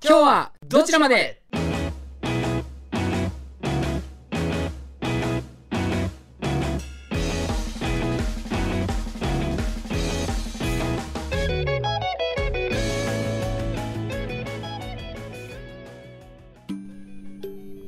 [0.00, 1.42] 今日はどちらまで？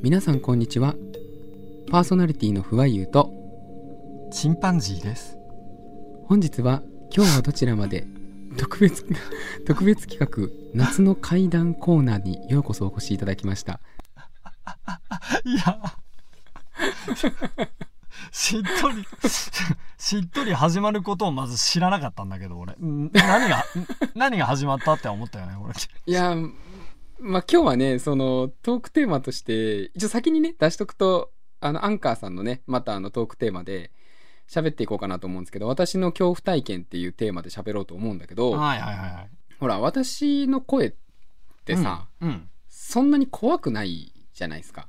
[0.03, 0.97] 皆さんこんにちは。
[1.93, 3.33] パーソナリティの不破優と。
[4.33, 5.39] チンパンジーです。
[6.27, 6.83] 本日は
[7.15, 8.05] 今日はどちらまで？
[8.57, 9.07] 特別
[9.67, 13.81] 特別企画夏の怪談コーナーにようこそお越しいただきました。
[15.45, 15.81] いや
[18.33, 19.05] しっとり
[19.99, 22.75] しっとり始まることをまず知らなかったんだけど俺。
[22.75, 23.63] ん何がん
[24.15, 25.75] 何が始まったって思ったよね俺。
[26.07, 26.35] いや
[27.21, 33.93] まあ今日はねそのトークテーマとして一応先にね出しとくとあのアンカーさんのねまたあのトークテーマで
[34.51, 39.31] 喋っていこうかなと思うんですけど私の恐怖体験っていうテーマで喋ろうと思うんだけど、はいはいはいはい。
[39.61, 40.93] ほら私の声っ
[41.65, 42.49] てさ、うん、うん。
[42.69, 44.89] そんなに怖くないじゃないですか。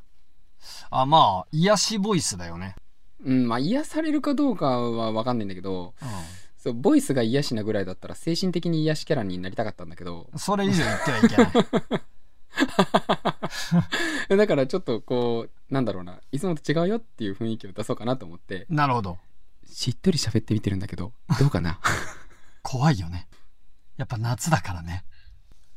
[0.90, 2.76] あまあ癒しボイスだよね。
[3.24, 5.94] うんまあ癒されるかどうかは分かんないんだけど
[6.58, 10.28] そうボイスが癒しなぐらいだったら精神的に癒しキャラになりたかったんだけど。
[10.34, 11.52] うんそれ以上言ってはいけない。
[14.38, 16.20] だからちょっとこうなんだろうな。
[16.32, 18.66] いつもと違うよっていう雰囲気を出そうかなと思って。
[18.70, 19.20] なるほど
[19.66, 21.80] しっとり喋ってみてるんだけどどうかな？
[22.64, 23.28] 怖いよね。
[23.98, 25.04] やっぱ夏だからね。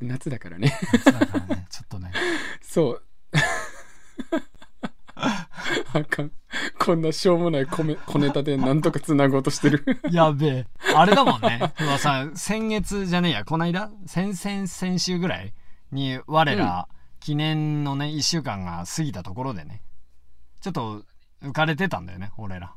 [0.00, 0.72] 夏だからね。
[0.92, 1.66] 夏だからね。
[1.70, 2.12] ちょっとね。
[2.62, 3.02] そう。
[5.16, 6.32] あかん。
[6.78, 9.84] こんなしょうもない小め小ネタでなんとかつなごうとしてる。
[10.10, 10.66] やべえ。
[10.94, 11.72] あれだもんね。
[11.80, 13.90] うわさ、先月じゃねえや、こないだ？
[14.06, 15.55] 先々、先週ぐらい？
[15.92, 16.88] に、我ら、
[17.20, 19.82] 記念のね、一週間が過ぎたところでね、
[20.60, 21.05] ちょっと
[21.42, 22.74] 浮かれてたんだよね、俺ら。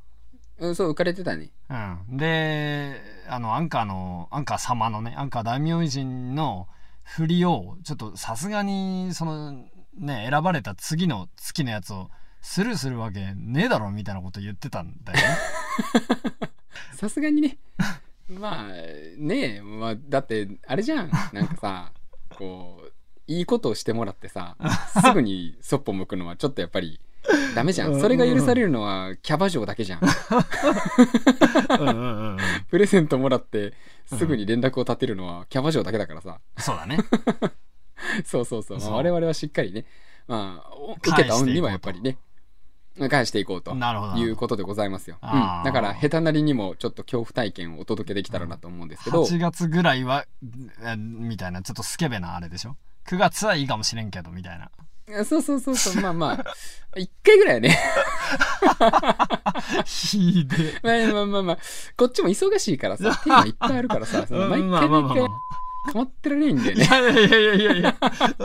[0.60, 1.74] うんそう浮かれてたねう
[2.14, 2.18] ん。
[2.18, 6.68] で、あの、アンカーの、アンカー様のね、アンカー大名人の
[7.04, 9.52] 振りを、ちょっとさすがに、その、
[10.00, 12.10] ね、選ばれた次の月のやつを、
[12.42, 15.38] スルーするわけねえだろ、みたいなこと言ってたんだよね。
[16.94, 17.58] さすがにね
[18.30, 18.68] まあ
[19.18, 21.92] ねえ、まあ、だってあれじゃんなんかさ
[22.38, 22.92] こう
[23.28, 24.56] いいことをしてもらってさ
[25.02, 27.00] すぐにそっぽ向くのはちょっとやっぱり
[27.56, 28.00] ダメじゃん。
[28.00, 30.00] それが許されるのはキャバ嬢だけじゃん。
[32.70, 33.74] プレゼントもらって
[34.06, 36.40] すぐに連絡を立てるのはキャバ嬢だけだからさ。
[36.58, 37.00] そうだね。
[38.26, 39.86] そうそうそう、まあそう我々はしっかりね、
[40.28, 42.18] まあ、お受けた恩にはやっぱりね
[43.10, 44.18] 返していこうとなるほど。
[44.18, 45.30] いうことでございますよ、うん、
[45.64, 50.26] だから下手なりにもちょっと恐怖体験をお届けできたらなと思うんですけど、8月ぐらいは、
[50.84, 52.76] えみたいな、ちょっとスケベなあれでしょ
[53.08, 54.72] ?9 月はいいかもしれんけど、みたいな。
[55.26, 56.46] そうそうそうそう、まあまあ、
[57.00, 57.78] 一回ぐらいはね。
[59.86, 61.58] ひで まあまあまあまあ、
[61.96, 64.90] こっちも忙しいからさ、テーマいっぱいあるからさ、毎回毎回、
[65.24, 65.30] か
[65.94, 66.84] まってられないんだよね。
[66.84, 67.96] いやいやいやいやいや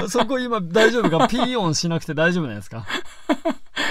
[0.09, 2.87] そこ今大丈夫かピーオンしなくて大丈夫なんですか？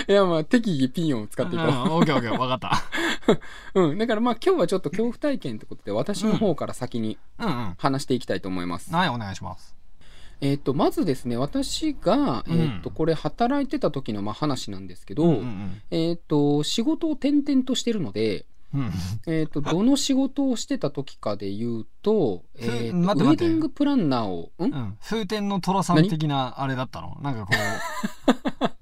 [0.07, 2.81] いやまあ、適宜ピンを使っていこうん、オッケーオッケー、わかった。
[3.73, 3.81] う。
[3.89, 3.97] うん。
[3.97, 7.75] だからまあ今日はちょっと恐怖体験ってことで、私の方から先にうんうん。
[7.77, 8.93] 話していきたいと思います。
[8.93, 9.75] はい、お願いします。
[10.41, 12.59] えっ、と、まずですね、私が、うん。
[12.59, 18.45] えっ、と、これ働いてた時のまあ話なんですけど、うんうんえっ、と、仕事を転々としてるので、
[19.27, 24.63] えっ、と、どの仕事をしてた時かで言うと、えっ、と、ウェディングプランナーを、ん？
[24.63, 24.97] うん。
[25.03, 27.17] 風天の虎さん的なあれだったの？
[27.21, 27.53] なんかこ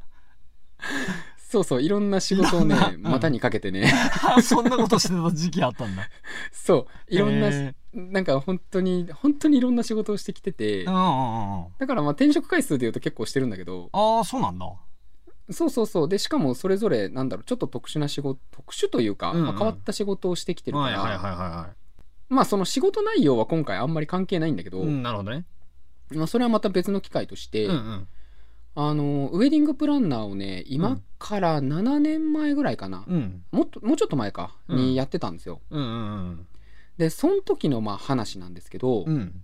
[1.50, 3.92] そうそう、いろんな仕事をねいろんな、 うん股にかけてね、
[4.38, 6.08] う、 そんなことしてた時期あったんだ。
[6.52, 11.72] そう、いろんな、へなんか本当に、本当にいろんな仕事をしてきててーうん、うんうんうん。
[11.80, 14.68] だからまあ転職回数で言うと結構してるんだけど、ああ、そうなんだ。
[15.50, 21.70] そうそうそう、で、しかもそれぞれ、なんだろう、ちょっと特殊な仕事、特殊というか、うんうんまあ変わった仕事をしてきてるかはいはいはいら、は
[22.30, 24.82] まあその仕事内容は今回あんまり関係ないんだけど。
[24.82, 25.46] うん、なるほどね。
[26.12, 28.08] まあそれはまた別の機会として、うんうん。
[28.82, 33.44] あの、ウェディングプランナーをね、今から7年前ぐらいかな、うん。
[33.52, 35.60] もっと、もうちょっと前か、うんにやってたんですよ。
[35.70, 35.86] うんう
[36.32, 36.48] ん
[36.98, 39.16] で、その時のまあ話なんですけど、うん。
[39.16, 39.44] うん。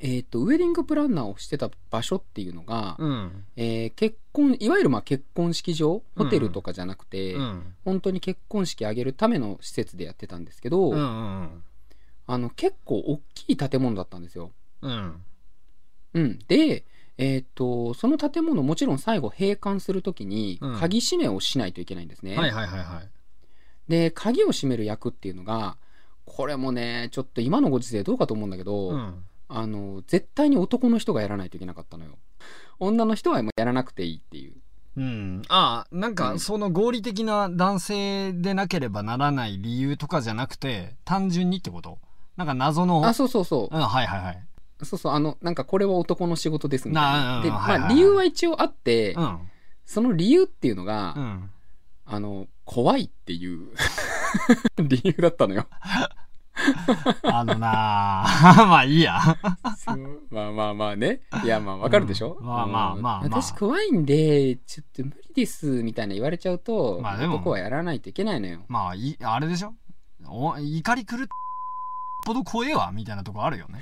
[0.00, 3.44] えっ、と、ウェディングプランナーをしてた場所っていうのが、うん。
[3.56, 7.74] えー結婚、いわゆるまあ結婚式場、ホテルとかじゃなくて、うん。
[7.84, 11.62] 本当に結婚式挙げるための施設でやってたんですけど、うんうん
[12.28, 14.52] あの、結構大きい建物だったんですよ。
[14.80, 14.92] うん。
[14.92, 15.14] うん。
[16.14, 16.38] うん。
[16.48, 16.84] で、
[17.18, 22.36] えっ、と、その建物もちろん最後閉館するときにうん鍵閉めをしないといけないんですね。
[22.36, 23.10] はいはいはいはい。
[23.88, 25.76] で、鍵を閉める役っていうのが、
[26.24, 29.24] これもね、ちょっと今のご時世どうかと思うんだけど、うん。
[29.48, 32.18] あの、絶対に男の人がやらないといけなかったのよ。
[32.78, 34.54] 女の人はもうやらなくていいっていう。
[34.96, 41.98] うん、ああなんうんかその合理的な男性でなければならない理由とかじゃなくて単純にってこと？
[42.38, 43.76] なんか謎のあ、そうそうそう。
[43.76, 44.42] うんはいはいはい
[44.82, 47.42] そうそうあのなんかこれは男の仕事ですみたいな。
[47.42, 49.38] で、はいはいはいまあ、理由は一応あって、うん。
[49.84, 51.50] その理由っていうのが、うん。
[52.04, 53.68] あの怖いっていう
[54.78, 55.66] 理由だったのよ。
[57.22, 59.18] あのなあ まあいいや。
[60.30, 61.20] まあまあまあね。
[61.44, 62.46] いやまあわかるでしょ、うん。
[62.46, 63.20] まあまあうんまあ。
[63.20, 68.60] まあ私怖いんでちょっと無理ですみたいな言われちゃうと、まあ男はやらないといけないのよ。
[68.68, 69.74] まあいあれでしょ？
[70.28, 71.18] お怒り狂っ
[72.26, 73.80] ぽど怖えわみたいなとこあるよね。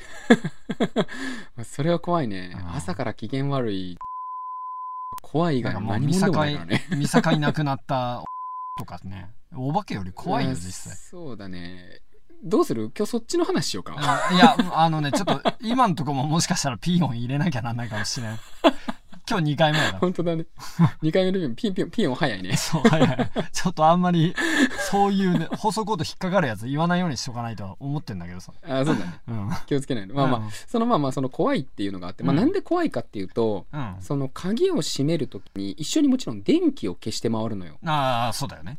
[1.57, 2.77] まあそれは怖いね、うん。
[2.77, 3.97] 朝から機嫌悪い。
[5.23, 6.87] 怖い以外何もないからね。
[6.91, 8.23] 見境なくなった
[8.79, 9.31] とかね。
[9.57, 10.95] お化けより怖いようん実際。
[10.95, 12.01] そうだね。
[12.43, 12.93] どうする？
[12.95, 13.95] 今日そっちの話しようか、
[14.31, 18.39] いやあのねちょっと今んとこももしかしたらピーヨン入れなきゃなんないかもしれん
[19.29, 20.45] 今日2回目だ本当だね。
[21.03, 22.57] 2回目のピンピンピンも早いね。
[22.57, 23.01] そうはい。
[23.03, 24.35] はいちょっとあんまり
[24.91, 28.53] そういうね放送コード引っかかるやつ言わないようにしとかないとは思ってんだけどさ。
[28.63, 29.21] あそうだね。
[29.29, 29.51] うん。
[29.67, 30.15] 気をつけないと。
[30.15, 30.51] まあまあ、うん。
[30.51, 32.41] そのまあまあその怖いっていうのがあって、まあうん。
[32.41, 33.97] なんで怖いかっていうと、うん。
[34.01, 37.79] その鍵を閉めるときに一緒にもちろん電気を消して回るのよ。
[37.87, 38.79] ああそうだよね。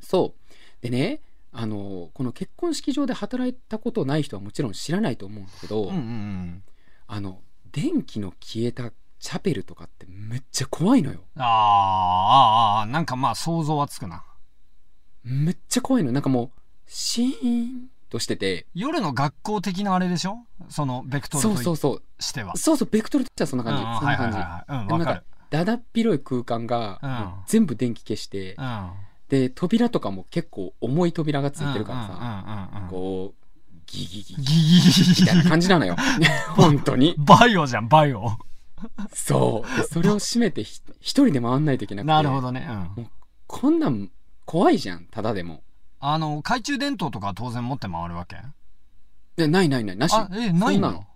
[0.00, 0.82] そう。
[0.82, 1.20] でね
[1.52, 6.62] あのこの結婚式場で働いたことない人はもちろん知らないと思うんだけど、うんうんうん。
[7.08, 7.40] あの
[7.72, 8.92] 電気の消えた
[9.26, 11.18] チャペルとかってめっちゃ怖いのよ。
[11.34, 14.22] あーあーなんかまあ想像はつくな。
[15.24, 16.50] めっちゃ怖いのなんかもう
[16.86, 18.68] シーンとしてて。
[18.72, 20.36] 夜の学校的なあれでしょ？
[20.68, 22.02] そのベクトルそうそうそう。
[22.22, 22.56] しては。
[22.56, 24.38] そうそうベクトルとしてはそんな感じ、うん、そんな感じ、
[24.86, 28.90] でもなんかだだっ広い空間が、全部電気消して、うん、
[29.28, 35.96] で扉とかも結構重い扉がついてるからさ、こうギギギギギみたいな感じなのよ
[36.54, 38.30] 本当にバイオじゃんバイオ
[39.12, 39.76] そう。
[39.76, 42.08] でそれを閉めてひ一人で回んないといけなくて。
[42.08, 42.66] なるほどね。
[42.96, 43.10] うん。
[43.46, 44.10] こんなん
[44.44, 45.06] 怖いじゃん。
[45.06, 45.62] ただでも。
[45.98, 48.36] あの懐中電灯とかは当然持って回るわけ？
[49.36, 49.96] でないないない。
[49.96, 50.14] なし。
[50.14, 51.06] あえないそんなの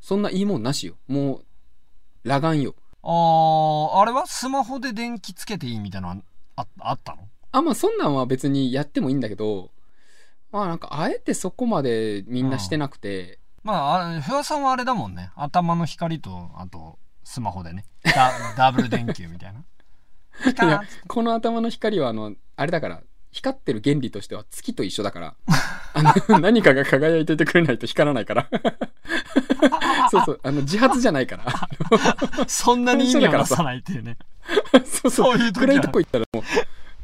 [0.00, 0.94] そんないいもんなしよ。
[1.08, 1.44] もう
[2.24, 2.74] 裸眼よ。
[3.02, 4.26] あーあれは？
[4.26, 6.22] スマホで電気つけていいみたいなのは
[6.56, 7.28] ああったの？
[7.52, 9.70] あまあそんなんは別にやってもいいんだけど
[10.52, 15.30] まあなんかあえてそこまでみんなしてなくて、まあ不破さんはあれだもんね。
[15.36, 17.84] 頭の光とあとスマホでね。
[18.04, 19.60] ダ ダブル電球みたいな。
[19.60, 25.34] いやこの頭の光はあのあれだから光ってる原理としては月と一緒だから
[25.94, 28.48] あの何かが輝いててくれないと光らないから。
[30.10, 31.44] そうそうあの自発じゃないから。
[32.48, 34.16] そんなに意味を出さないっていうね。
[34.84, 35.10] そう。
[35.10, 35.66] そういう時は。
[35.66, 36.42] 暗いとこ行ったらもう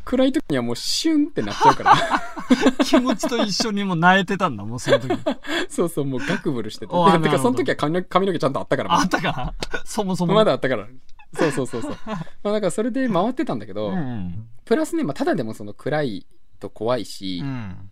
[0.09, 1.95] 暗い時にはもうシュンってなっちゃうから。
[2.83, 5.11] 気持ちと一緒にもう泣えてたんだもうその時。
[5.69, 6.93] そうそうもうガクブルしてて。
[6.93, 8.95] てかその時は髪の髪の毛ちゃんとあったから。
[8.95, 9.81] あったかな？
[9.85, 10.33] そもそも。
[10.33, 10.87] まだあったから。
[11.35, 11.97] そうそうそうそう。
[12.07, 16.27] まあだからそれで回ってたんだけど、うんプラスね、まあ、ただでもその暗い
[16.59, 17.91] と怖いしう、ん。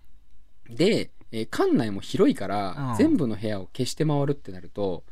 [0.71, 2.97] で、えー館内も広いから、うん。
[2.97, 5.05] 全部の部屋を消して回るってなると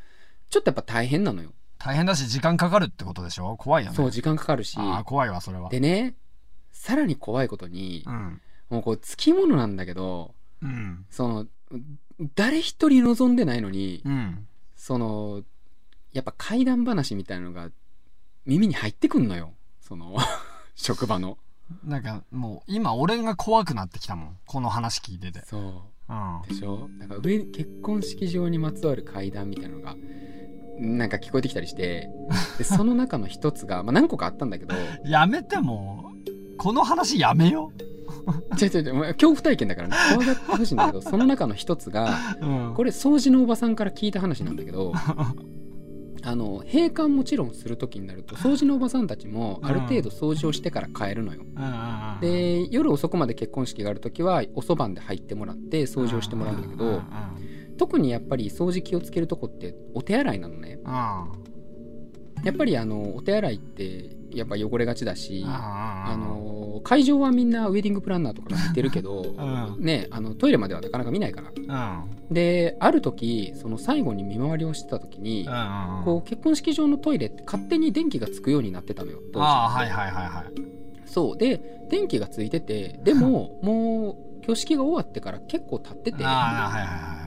[0.49, 1.53] ちょっとやっぱ大変なのよ。
[1.77, 3.57] 大変だし時間かかるってことでしょ？
[3.59, 3.97] 怖いよね。
[3.97, 4.79] そう時間かかるし。
[5.05, 5.69] 怖いわそれは。
[5.69, 6.15] でね
[6.75, 8.41] さらに怖いことにう、ん。
[8.69, 11.07] もうこうつきものなんだけどうん。
[11.09, 11.47] その
[12.35, 14.47] 誰一人望んでないのに、うん。
[14.77, 15.43] その
[16.13, 17.71] やっぱ怪談話みたいなのが
[18.47, 19.55] 耳に入ってくんのよ。
[19.81, 20.17] その
[20.75, 21.39] 職場の。
[21.83, 24.39] なんかもう今俺が怖くなってきたもん。
[24.47, 25.41] この話聞いてて。
[25.45, 26.13] そう。
[26.13, 26.43] うん。
[26.49, 26.89] でしょ？
[26.99, 29.97] なんか上結婚式場にまつわる怪談みたいなのが
[30.79, 32.09] なんか聞こえてきたりして。
[32.59, 34.75] でその中の一つが、まあ、何個かあったんだけど。
[35.05, 36.14] やめてもう
[36.59, 37.73] この話やめよ
[38.61, 39.97] 違う違う違うまあ恐怖体験だからね。
[40.15, 44.93] 怖がってほしいんだけどその中の一つがう、うん、これ掃除のおばさんから聞いた話なんだけど
[46.27, 51.43] あの閉館もちろんする時になると掃除のおばさんたちもある程度掃除をしてから帰るのよ。
[51.43, 57.03] うんで夜遅くまで結婚式がある時はおそばんで入ってもらって掃除をしてもらうんだけど、うんうん。
[57.77, 60.79] 特にやっぱり掃除気をつけるとこってお手洗いなのね。
[60.85, 60.95] うん。
[62.45, 69.77] やっぱりあのお手洗いってやっぱ汚れがちだし、うんあの会場はみんなウェディングプランナーとかが見てるけど、ん。
[69.81, 71.51] ねあのトイレまではなかなか見ないから。
[71.51, 72.35] うん。
[72.35, 79.47] である時その最後に見回りをしてた時に、うんうんこう結婚式場のトイレって勝手に電気がつくようになってたのよ当時。
[79.47, 80.45] ああはいはいはいはい。
[81.07, 81.39] そう。
[81.39, 86.23] で電気がついててでも もう挙式が終わってから結構経ってて。
[86.23, 87.25] だああはいはい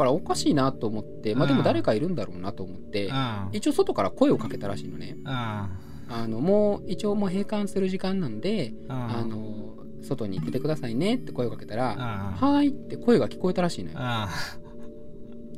[0.00, 1.64] からおかしいなと思ってまあでもうん。
[1.64, 5.16] 誰かいるんだろうなと思って、はい一応外から声をかけたらしいのね。
[5.24, 11.94] うんあのもう一応もう閉館する時間なんで、あの外に出てくださいねって声をかけたら
[12.36, 13.98] 「はい」って声が聞こえたらしいのよ。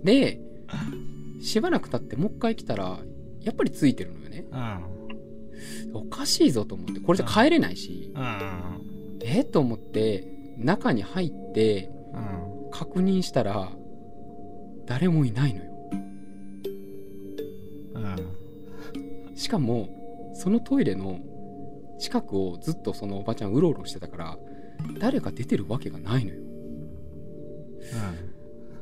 [0.04, 0.40] で
[1.40, 2.98] しばらく経ってもう一回来たら
[3.40, 4.46] やっぱりついてるのよね。
[5.94, 8.12] おかしいぞと思ってこれじゃ帰れないし、
[9.20, 10.24] えと思って
[10.58, 11.90] 中に入って
[12.70, 13.70] 確認したら
[14.86, 15.72] 誰もいないのよ。
[19.34, 20.01] しかも
[20.34, 21.20] そのトイレの
[21.98, 24.38] 近くをずっとそのおばちゃんうろうろしてたから
[24.98, 26.42] 誰か出てるわけがないのよ。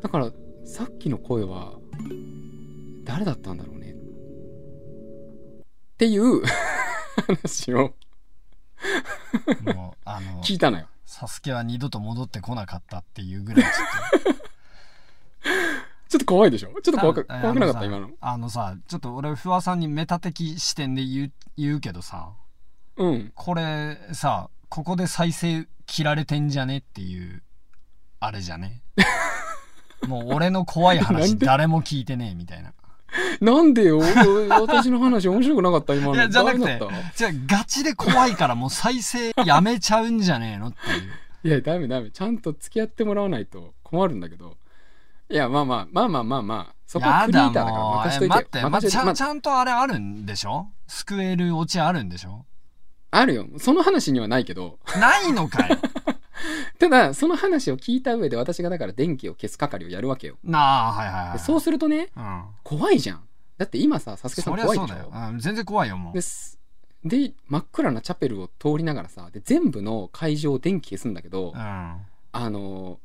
[0.01, 0.33] だから
[0.65, 1.79] さっきの声は
[3.05, 3.93] 誰だったんだろうね。
[3.93, 3.95] っ
[5.99, 6.43] ていう
[7.27, 7.93] 話を
[9.67, 10.87] うん、もうあの聞いたのよ。
[11.05, 13.71] サスケは二度と戻ってこなかったっていうぐらいちょ
[14.21, 14.41] っと
[16.11, 16.69] ちょっと怖いでしょ？
[16.83, 17.81] ちょっと怖くあ怖くなかった？
[17.81, 18.11] あ今の。
[18.21, 22.31] あのさちょっと俺不破さんにメタ的視点で言う言うけどさ
[22.97, 23.33] うん。
[23.35, 27.43] これさここで再生切られてんじゃねっていう
[28.19, 28.83] あれじゃね？
[30.07, 31.47] もう俺の怖い話で？
[31.47, 32.73] 誰も聞いてねえみたいな。
[33.41, 34.01] なんでよ？
[34.51, 35.95] 私の話面白くなかった？
[35.95, 36.15] 今の。
[36.15, 36.81] いやじゃなくて
[37.17, 41.13] じゃあガチで怖いからもう再生やめちゃうんじゃねえのっていう。
[41.43, 42.11] いやダメダメ。
[42.11, 44.57] ちゃんと付き合ってもらわないと困るんだけど
[45.31, 50.67] いやまあまあまあまあまあまあそこはやクリエイタだーだから任しといてえ待って、まちゃちゃんとあれあるんでしょ？
[50.89, 52.45] 救えるオチあるんでしょ？
[53.13, 53.47] あるよ。
[53.59, 54.79] その話にはないけど。
[54.99, 55.79] ないのかい。
[56.81, 60.37] ただその話を聞いた上で私がだから電気を消す係をやるわけよ。
[60.43, 62.45] なあはいはいはいでそうするとねうん。
[62.65, 63.23] 怖いじゃん。
[63.57, 66.15] だって今さサスケさん怖いでしょそうだよ、うん、全然怖いよもう。
[66.15, 66.23] で
[67.49, 71.59] 真っ暗なチャペルを通りながらさで全部の会場を電気消すんだけど、うん。
[71.59, 72.01] あ
[72.33, 72.99] の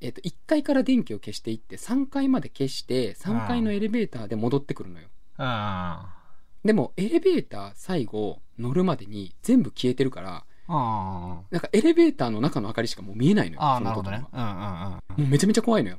[0.00, 5.08] えっと1階から電気を消していって3階まで消して3階のエレベーターで戻ってくるのよ。
[5.38, 6.18] うん
[6.64, 14.42] でもエレベーター最後乗るまでに全部消えてるからあなんかエレベーターの中の明かりしかもう見えないのよあその時はなるほどね。
[14.42, 15.22] うんうんうん。
[15.22, 15.98] もうめちゃめちゃ怖いのよ。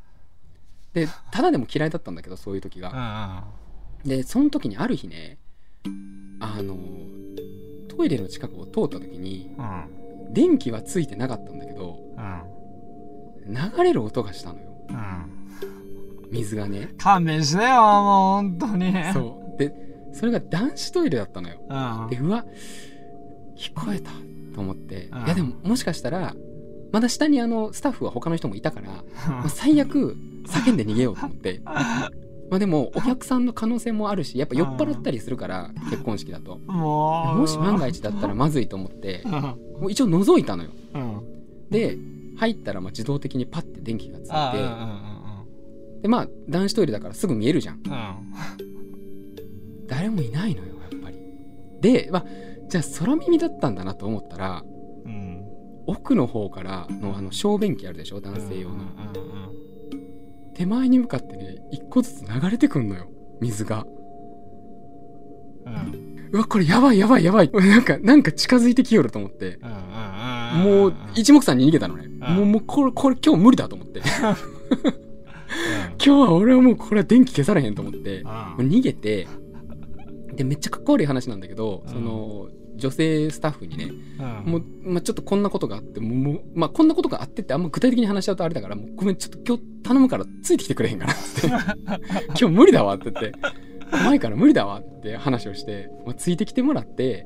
[0.94, 3.46] でただでも嫌いだったんだけどそういう時が、
[4.04, 4.10] うん。
[4.10, 5.38] でその時にある日ね
[6.40, 6.78] あの
[7.88, 10.34] トイレの近くを通った時にうん。
[10.34, 12.59] 電気はついてなかったんだけどうん
[13.50, 14.66] 流れる音がしたのよ。
[14.90, 15.40] うん。
[16.32, 16.94] 水がね。
[16.98, 18.94] 勘弁してよもう本当に。
[19.14, 19.58] そう。
[19.58, 19.74] で
[20.14, 21.60] それが男子トイレだったのよ。
[21.70, 22.10] うん。
[22.10, 22.46] でうわ
[23.58, 24.12] 聞こえた
[24.54, 25.26] と思って、うん。
[25.26, 26.36] いやでももしかしたら
[26.92, 28.90] まだ下にあのスタッフは他の人もいたから、
[29.30, 30.16] まあ最悪
[30.48, 31.62] 叫んで逃げようと思って。
[32.50, 36.58] まあでもお客さんの可能性もあるしやっぱ酔っ払ったりするから結婚式だと。
[36.66, 37.40] もう。
[37.40, 39.32] もし万が一だったらまずいと思ってうん。
[39.32, 40.72] もう一応覗いたのよ。
[40.96, 41.22] うん。
[41.70, 41.96] で
[42.40, 47.82] 入ったらまあ自動的にパッて電気がつあいてうんでまあ男子トイレだからすぐ見えるじゃん。
[49.88, 51.18] 誰もいないのよやっぱり。
[51.82, 52.26] でまあ
[52.70, 54.64] じゃあ空耳だったんだなと思ったら
[55.06, 55.12] うん。
[55.12, 55.30] うん
[55.88, 58.86] 奥の方からのあの小便器あるでしょ男性用の、
[60.54, 63.08] 手前に向かってね一個ずつ流れてくんのよ
[63.42, 63.88] 水が。
[65.66, 67.52] うんうわこれやばいやばいやばい。
[67.54, 69.60] なんかなんか近づいてきよると思って。
[70.64, 72.20] もう一目散に逃げたのね、ん。
[72.20, 74.02] もうもうこれこれ今日無理だと思って。
[76.04, 78.24] 今日は俺はもうこれは電気消されへんと思って。
[78.24, 79.28] もう逃げて。
[80.36, 81.94] でめっちゃかっこ悪い話なんだけど、うん。
[81.94, 83.92] その女性スタッフにね、
[84.46, 84.52] うん。
[84.52, 91.48] もう、まあ、ちょっとこんなことがあってもうもう、まあ、こんなことがあってってあんま具体的に話しちゃうとあれだからもうごめんちょっと今日頼むからついてきてくれへんかなって。
[92.28, 93.34] 今日無理だわって言って
[94.02, 97.26] 怖いから無理だわって話をして、まあ、ついてきてもらって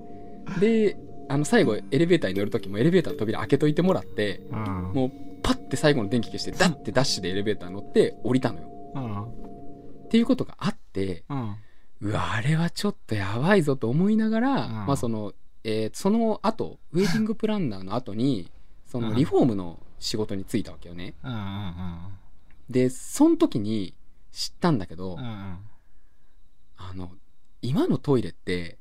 [0.60, 0.98] で
[1.30, 4.92] あの最後エレベーターに乗る時もエレベーターの扉開けといてもらってうん。
[4.94, 5.12] もう
[5.42, 8.68] パッて最後の電気消してダッてダッシュでエレベーター乗って降りたのよ。
[8.96, 9.24] うん。
[9.24, 11.56] っていうことがあってうん。
[12.01, 14.74] うわあれはちょっとやばいぞと思いながら、うん。
[14.86, 18.51] まあその、えーその後ウェディングプランナーの後に
[18.86, 19.15] そのうん。
[19.15, 21.15] リフォームの仕事に就いたわけよね。
[22.70, 23.94] でその時に
[24.32, 25.18] 知ったんだけど、
[26.90, 27.12] あの
[27.62, 28.78] 今のトイレって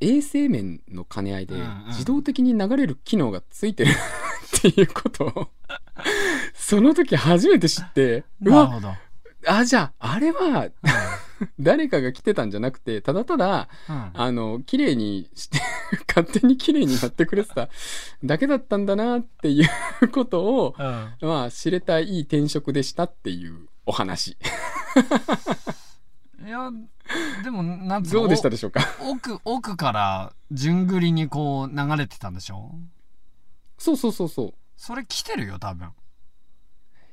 [0.00, 1.56] 衛生面の兼ね合いで
[1.88, 3.90] 自動的に流れる機能がついてる
[4.58, 5.26] っていうこと。
[5.26, 5.50] を
[6.54, 8.94] その時初めて知ってうわなるほど。
[9.46, 10.68] あじゃああれは
[11.58, 14.10] 誰かが来てたんじゃなくてただただうん。
[14.14, 15.58] あの綺麗にして
[16.06, 17.68] 勝手に綺麗になってくれてた
[18.22, 21.14] だけだったんだなっていうことをうん。
[21.20, 24.36] まあ知れたいい転職でしたっていうお話
[26.46, 26.70] いや
[27.42, 28.20] でもなんつうの？
[28.20, 28.80] どうでしたでしょうか？
[29.10, 32.72] 奥奥から順繰りにこう流れてたんでしょ？
[33.76, 34.54] そうそうそうそう。
[34.76, 35.90] それ来てるよ多分。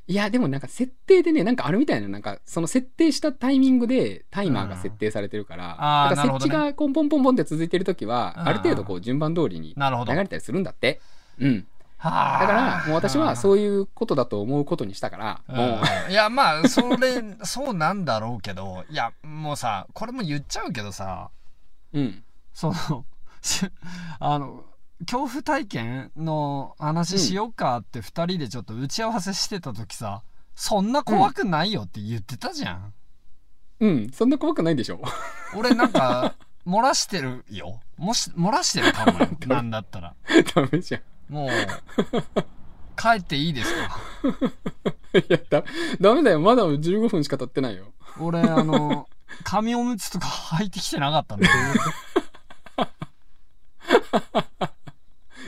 [0.08, 2.08] いやでもなんか設定でねなんかあるみたいな。
[2.08, 10.14] なんかその設定したタイミングでタイマーが設定されてるから、あーだから設置がポンポンポンポンって続いてる時は、うんある程度こう順番通りになるほど。
[10.14, 11.02] 流れたりするんだって。
[11.40, 11.54] うん。
[11.56, 11.75] はあ
[12.06, 16.12] だからもう私はそういうことだと思うことにしたからもう。
[16.12, 21.32] いやまあそれ そうなんだろうけどいやもうさこれも言っちゃうけどさ
[21.94, 22.24] うん。
[22.54, 23.06] その
[23.42, 23.66] し
[24.20, 24.64] あの
[25.00, 30.22] 恐怖体験の話しようかって2人でちょっと打ち合わせしてた時さ
[30.56, 32.94] そんな怖くないよって言ってたじゃん、
[33.80, 35.02] うん、そんな怖くないでしょ。
[35.56, 36.36] 俺なんか
[36.66, 37.80] 漏らしてるよ。
[37.98, 39.28] もし漏らしてるかもよ。
[39.48, 40.16] なんだったら。
[40.56, 41.02] ダメじゃん。
[41.30, 41.50] もう
[42.96, 44.00] 帰っていいですか？
[45.20, 45.64] いや、だ、
[46.00, 46.40] ダメだよ。
[46.40, 47.94] まだ15分しか経ってないよ。
[48.20, 49.08] 俺あの
[49.44, 51.42] 紙おむつとか履いてきてなかったん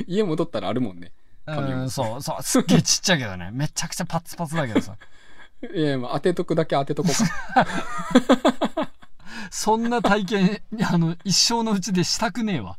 [0.07, 1.13] 家戻ったらあるもんね。
[1.45, 1.51] う
[1.83, 4.97] んそうそうすっげえちっちゃいけどねめちゃくちゃパツパツだけどさ
[5.73, 7.13] いや、まあ、当てとくだけ当てとこう
[7.53, 7.65] か。
[9.49, 12.77] そんな体験あの一生のうちでしたくねえわ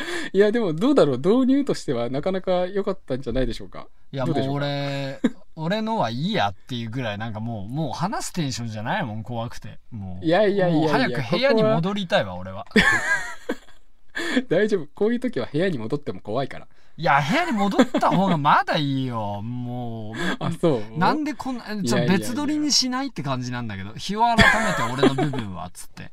[0.32, 1.18] いや、でもどうだろう。
[1.18, 3.88] 導入としてはなかなか良かったんじゃないでしょうか。
[4.12, 5.20] いやもう俺
[5.54, 12.64] 俺のはいいやっていうぐらいなんかもうもう話すテンションじゃないもん怖くてもういやいやいや早く部屋に戻りたいわ俺は
[14.48, 14.86] 大丈夫。
[14.94, 16.66] こういう時は部屋に戻っても怖いから。
[16.96, 20.14] いや部屋に戻った方がまだいいよもう
[20.44, 20.98] あ、そう？
[20.98, 26.10] なんでこんなちょいやいやいや別撮りにしないって感じなんだけど日を改めて俺の部分はつって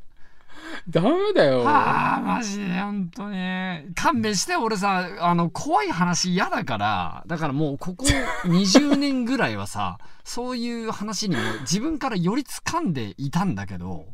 [0.89, 1.67] ダメだよ。
[1.67, 3.37] ああマジで本当に
[3.95, 8.05] 勘弁して俺さあの怖い話嫌だからだからもうここ
[8.45, 14.05] 20年ぐらいはさそういう話にも自分からより掴んでいたんだけど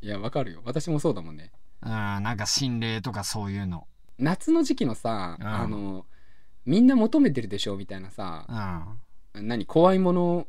[0.00, 0.62] いや、わかるよ。
[0.64, 1.50] 私もそうだもんね。
[1.82, 3.86] うんなんか心霊とかそういうの
[4.18, 6.06] 夏の時期のさ、うんあの、
[6.66, 8.96] みんな求めてるでしょみたいなさ
[9.34, 10.46] う、ん何、怖いもの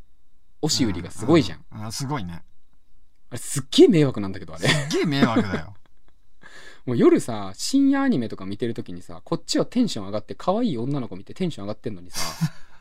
[0.61, 1.65] 押し売りがすごいじゃん。
[1.71, 2.43] うんうんすごいね
[3.29, 4.67] あれすっげえ迷惑なんだけど、あれ。
[4.67, 5.75] すっげえ迷惑だよ
[6.85, 12.19] もう夜さ、深夜アニメとか見てるときにさ、こっちはテンション上がって、可愛い女の子見てテンション上がってんのにさ、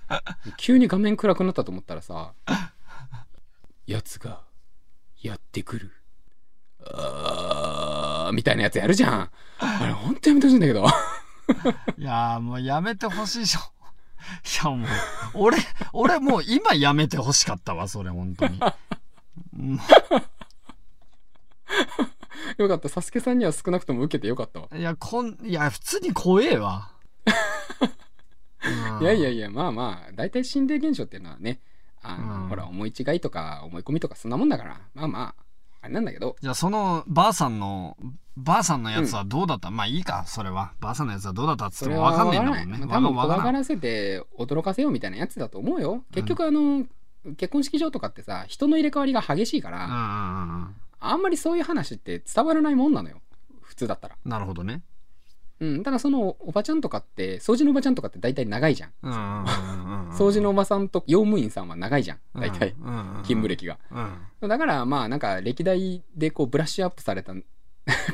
[0.56, 2.32] 急に画面暗くなったと思ったらさ、
[3.86, 4.42] 奴が
[5.20, 5.92] やってくる。
[6.90, 9.30] あーみたいなやつやるじゃん。
[9.58, 10.86] あれ、ほんとやめてほしいんだけど。
[11.98, 13.60] いやーもうやめてほしいでしょ
[14.62, 14.88] いやもう
[15.34, 15.58] 俺
[15.92, 18.60] 俺もう今やめてほしかったわそれ本当に
[19.56, 19.80] うん
[22.58, 22.88] よかった。
[22.88, 24.68] サスケさんには少なくとも受けてよかったわ。
[24.74, 26.90] いや、こん、いや、普通に怖えわ。
[28.64, 31.60] う んいやいやいや、まあまあ、大体心霊現象っていうのはね、
[32.02, 35.34] あの、うんほら、思い違いとか思い込みとかそんなもんだから、まあまあ、
[35.82, 37.96] あれなんだけど、じゃあ、その、ばあさんの、
[38.36, 40.72] ばあさんのやつはどうだった、まあいいか、それは。
[40.80, 42.86] ばあさんのやつはどうだったっつってもわかんねえんだもんね。
[42.88, 43.14] 多分。
[43.14, 46.04] 怖がらせて驚かせようみたいなやつだと思うよ。
[46.12, 46.84] 結局あの、
[47.36, 50.74] 結婚式場とかってさ、人の入れ替わりが激しいから、うんうんうんうん。
[51.00, 53.20] あんまりそういう話って伝わらないもんなのよ。
[53.62, 54.16] 普通だったら。
[54.24, 54.82] なるほどね。
[55.60, 55.82] うん。
[55.82, 58.92] ただそのおばちゃんとかって、掃除のおばちゃんとかって大体長いじゃん。
[60.12, 62.18] 掃除のおばさんと用務員さんは長いじゃん。
[62.34, 62.72] 大体。
[62.72, 63.78] 勤務歴が。
[64.40, 64.48] うん。
[64.48, 67.34] だからまあなんか歴代でこうブラッシュアップされた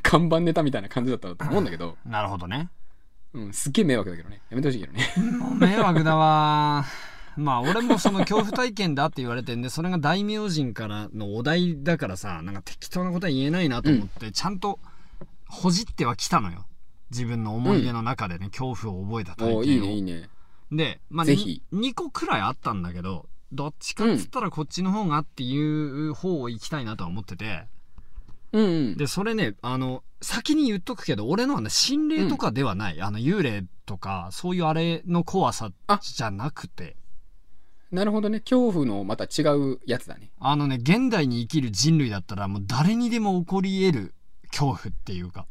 [0.03, 2.71] 看板ネタみたいな感じだったと思うんだけど、 なるほどね。
[3.33, 4.41] うん、すっげえ迷惑だけどね。
[4.49, 5.03] やめてほしいけどね。
[5.59, 6.85] 迷惑だわ。
[7.37, 14.79] まあ俺もその恐怖体験だって言われてんでそれが大名人からのお題だからさなんか適当なことは言えないなと思って、ちゃんと
[15.49, 16.67] ほじってはきたのよ。
[17.11, 19.65] 自分の思い出の中でね、恐怖を覚えた体験を。
[19.65, 20.29] いいねいいね。
[20.73, 21.63] で、まあ、ぜひ。
[21.73, 27.67] 2個くらいあったんだけどどっちかっつったらこっちの方がっていう方を行きたいなとは思ってて。
[28.53, 28.97] うんうん。
[28.97, 36.01] でそれねあの先に言っとくけど俺のはね心霊とかではない、あの幽霊とかそういうあれの怖さあ。
[36.03, 36.97] じゃなくて
[37.95, 38.41] なるほどね。
[38.41, 40.31] 恐怖のまた違うやつだね。
[40.41, 44.15] あのね現代に生きる人類だったらもう誰にでも起こり得る
[44.51, 45.47] 恐怖っていうか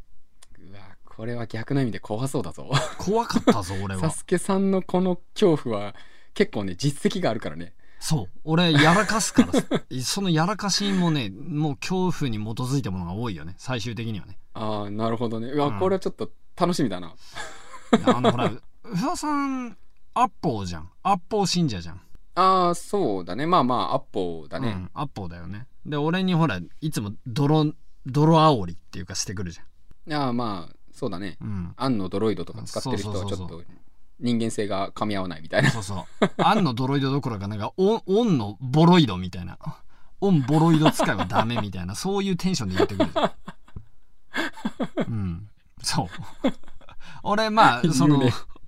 [0.60, 2.69] うわ、これは逆の意味で怖そうだぞ。
[2.97, 5.95] 怖かったぞ 俺サはスケさんのこの恐怖は
[6.34, 7.73] 結構ね、実績があるからね。
[7.99, 9.53] そう俺やらかすから
[10.03, 15.47] そのやらかしもねもう恐怖に基づいたものが多いよね最終的にはねああ、なるほどね。
[15.47, 17.15] うわ、うんこれはちょっと楽しみだな。
[18.06, 18.51] あのほら
[18.84, 19.77] 不破さん
[20.15, 22.01] アッポーじゃんアッポー信者じゃん
[22.36, 23.46] ああ、そうだね。
[23.46, 24.69] まあまあ、アッポーだね。
[24.69, 25.67] うん、アッポーだよね。
[25.86, 27.74] で俺にほらいつも泥
[28.06, 29.60] 泥煽りっていうかしてくるじ
[30.12, 31.38] ああ、まあ、そうだね。
[31.41, 31.74] ゃんうん。
[31.78, 33.63] アンのドロイドとか使ってる人はちょっと
[34.19, 35.69] 人間性が噛み合わないみたいな。
[35.69, 36.28] そうそう。
[36.38, 39.58] アンのドロイドどころかなんかオンオンのボロイドみたいな。
[40.22, 41.96] オンボロイド使いはダメみたいな。
[41.96, 43.10] そういうテンションで言ってくる。
[43.12, 43.32] じゃん
[45.08, 45.50] うん。
[45.82, 46.08] そう。
[47.24, 48.22] 俺まあその、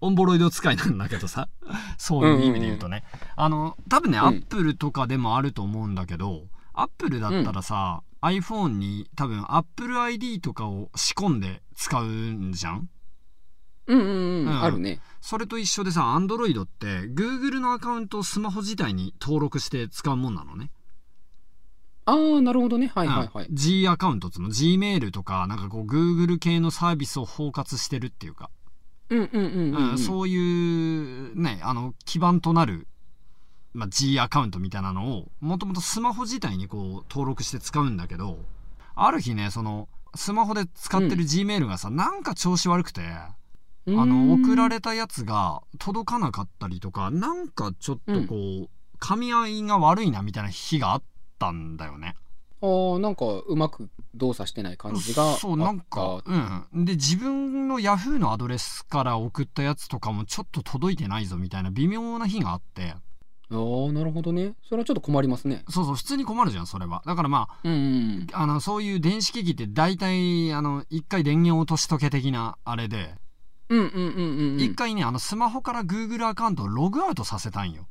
[0.05, 1.49] オンボロイド使いなんだけどさ。
[1.97, 3.03] そういう意味で言うとね、
[3.35, 4.25] あの多分ね、うん。
[4.25, 12.89] アップルとかでもあると思うんだけどアップルだったらさ、iPhone に多分 AppleID とかを仕込んで使うんじゃん？
[13.87, 14.63] うんうんうん、うん。
[14.63, 14.99] あるね。
[15.21, 20.71] それと一緒でさ Android って Google のアカウントをスマホ自体に登録して使うもんなのね。
[22.07, 22.91] ああ、なるほどね。
[22.93, 23.47] はいはいはい。
[23.47, 23.55] うん。
[23.55, 28.51] G アカウントっつうの？Gmail とかなんかこう Google 系のサービスを包括してるっていうか、
[29.09, 29.89] うんうんうんうん、うん。
[29.91, 32.87] うんそういうねあの基盤となる
[33.75, 38.39] まあ、G アカウントみたいなのを、もともとスマホ自体にこう、登録して使うんだけど、
[38.95, 43.35] ある日ね、その、スマホで使ってる Gmail がさ、なんか調子悪くて、あ
[43.87, 51.03] の、送られたやつが届かなかったりとか、なんかちょっとこう、噛み合いが悪いなみたいな日があっ
[51.37, 52.15] たんだよね。
[52.65, 56.85] あーなんかうまく動作してない感じがそうなんかうん。
[56.85, 62.95] で自分の Yahoo のアドレスから送ったやつとかもちょっと届いてないぞみたいな微妙な日があって。
[63.51, 63.57] あ
[63.89, 64.55] あなるほどね。
[64.67, 65.63] それはちょっと困りますね。
[65.69, 67.03] そうそう普通に困るじゃんそれは。
[67.05, 73.15] だからまうんうんああのそういう電子機器って大体あの一回電源落としとけ的なあれで。
[73.69, 74.59] うんうんうんうんうん。
[74.61, 77.87] 一、回ねあのスマホから Google アカウントをログアウトさせたんよ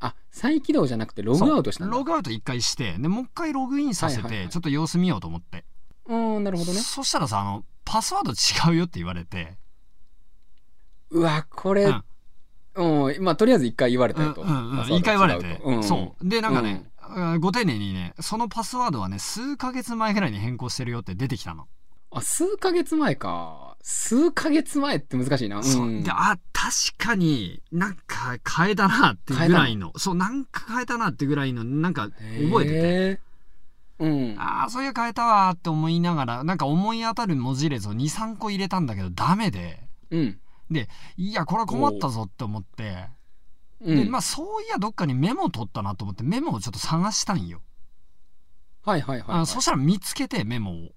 [0.00, 1.96] あ再起動じゃなくてログアウトしたんだ。
[1.96, 4.46] ログアウト一回してでもう一回ログインさせはいはいはい。
[4.46, 5.64] てちょっと様子見ようと思って、
[6.06, 6.80] うんなるほどね。
[6.80, 9.56] そしたらさあのパスワード違うよって言われて。
[11.10, 13.04] うわこれうん。
[13.08, 14.42] うんまあとりあえず一回言われたよと。
[14.42, 16.28] うんうんうん一回言われて、そう。
[16.28, 17.40] でなんかね、うん。
[17.40, 21.68] ご丁寧にねそのパスワードはね数ヶ月前ぐらいに変更してるよって出てきたの、
[22.10, 25.62] あ数ヶ月前か数ヶ月前って難しいな。
[25.62, 26.02] そう。
[26.02, 29.92] であ確かになんか変えたなっていうぐらいの。
[29.96, 32.80] そうなんか変えたなってぐらいのなんか覚えてて。
[33.16, 33.20] て
[34.00, 34.36] うん。
[34.40, 39.78] ああそういや変えたわーって思いながらなんか思い当たる文字列を23個入れたんだけどダメで。
[40.10, 40.40] うん。
[41.16, 43.06] いやこれは困ったぞって思って。
[43.82, 43.94] う。
[43.94, 44.04] ん。
[44.04, 47.62] でまあそういやどっかにメモ取ったなと思ってメモをちょっと探したんよ、
[48.82, 50.88] はいはいはい、あはい、そしたら見つけてメモを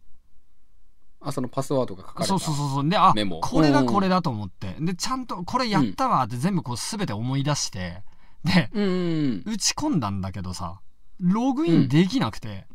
[1.21, 2.89] あそのパスワードが書かれたそうそうそうそう。
[2.89, 3.41] であメモ。
[3.41, 3.86] これだうん。
[3.86, 4.75] これだと思って。
[4.79, 8.03] でちゃんとこれやったわって全部こう全て思い出して。
[8.43, 10.79] でうんうん打ち込んだんだけどさ
[11.19, 12.65] ログインできなくて、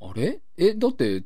[0.00, 0.40] あれ？
[0.56, 1.24] えだって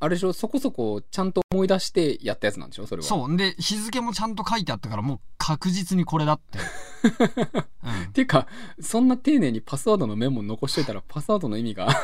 [0.00, 0.32] あれでしょ？
[0.32, 2.86] そこそこちゃんと思い出してやったやつなんでしょ？
[2.88, 3.06] それは。
[3.06, 3.36] そう。
[3.36, 6.58] で日付もちゃんと書いてあったからもう確実にこれだって、
[7.84, 8.12] うん。
[8.12, 8.48] ていうか
[8.80, 11.94] そんな丁寧にパスワードのメモ残しといたらパスワードの意味が あ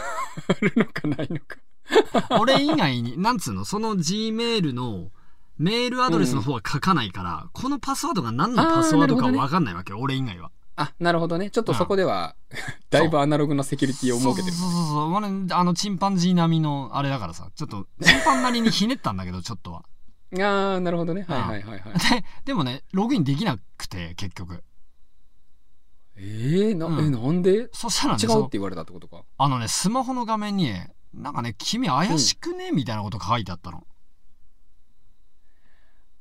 [0.60, 1.56] るのかないのか
[2.40, 5.10] 俺以外に、なんつうの、その Gmail の
[5.58, 10.50] メールアドレスの方は書かないから、このパスワードが何のパスワードかは分かんないわけよ、俺以外は。
[10.78, 11.50] あなるほどね。
[11.50, 12.36] ちょっとそこでは、
[12.90, 14.52] だいぶアナログなセキュリティを設けてる。
[14.52, 15.14] そうそうそうそう。
[15.14, 19.84] 俺、あの、チンパンジー並みのあれだからさ、ちょっと、チンパンなりにひねったんだけど、 ちょっとは。
[20.38, 21.24] ああなるほどね。
[21.26, 21.80] はいはいはいはい。
[21.80, 24.62] で、でもね、ログインできなくて、結局。
[26.16, 27.06] えー、な、うん。
[27.06, 27.68] えなんで？
[27.72, 29.22] そしたらね、違うって言われたってことか。
[29.38, 30.72] あのね、スマホの画面に、
[31.16, 33.86] なんかね、君怪しくね、みたいなこと書いてあったの。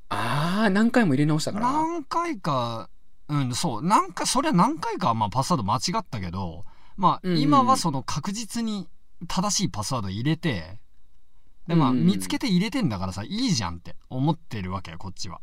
[0.09, 1.71] ああ何回も入れ直したから。
[1.71, 2.89] 何回か、
[3.27, 8.87] うん、そう、なんか、それは何回かはまあパスワード間違ったけど、まあ、うん今はその確実に
[9.27, 10.79] 正しいパスワード入れて、
[11.67, 15.41] で、まあ、うん見つけて入れてんだからさ、いいじゃんって思ってるわけよ、こっちは。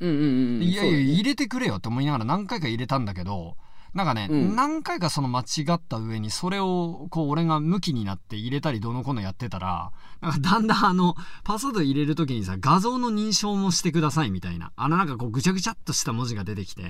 [0.00, 3.56] うんうんうんいやいや、入れてくれよって思いながら何回か入れたんだけど、
[3.94, 16.82] なんかね、うん何回かその間違った上に、それを、こう、俺が向きになって入れたりどうのこうのやってたら、なんかだんだんあの、パスワード入れるときにさ、画像の認証もしてくださいみたいな、あのなんかこう、ぐちゃぐちゃっとした文字が出てきて、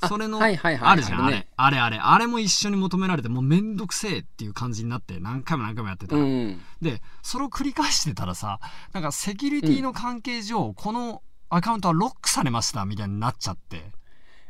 [0.00, 1.48] あそれの、あるじゃん、あれ。
[1.56, 1.98] あれあれ。
[1.98, 6.22] あれも一緒に求められて、もうめんどくせえっていう感じになって、何回も何回もやってたら。
[6.22, 8.60] うんで、それを繰り返してたらさ、
[8.92, 13.90] なんかセキュリティの関係上、このアカウントはロックされましたみたいになっちゃって。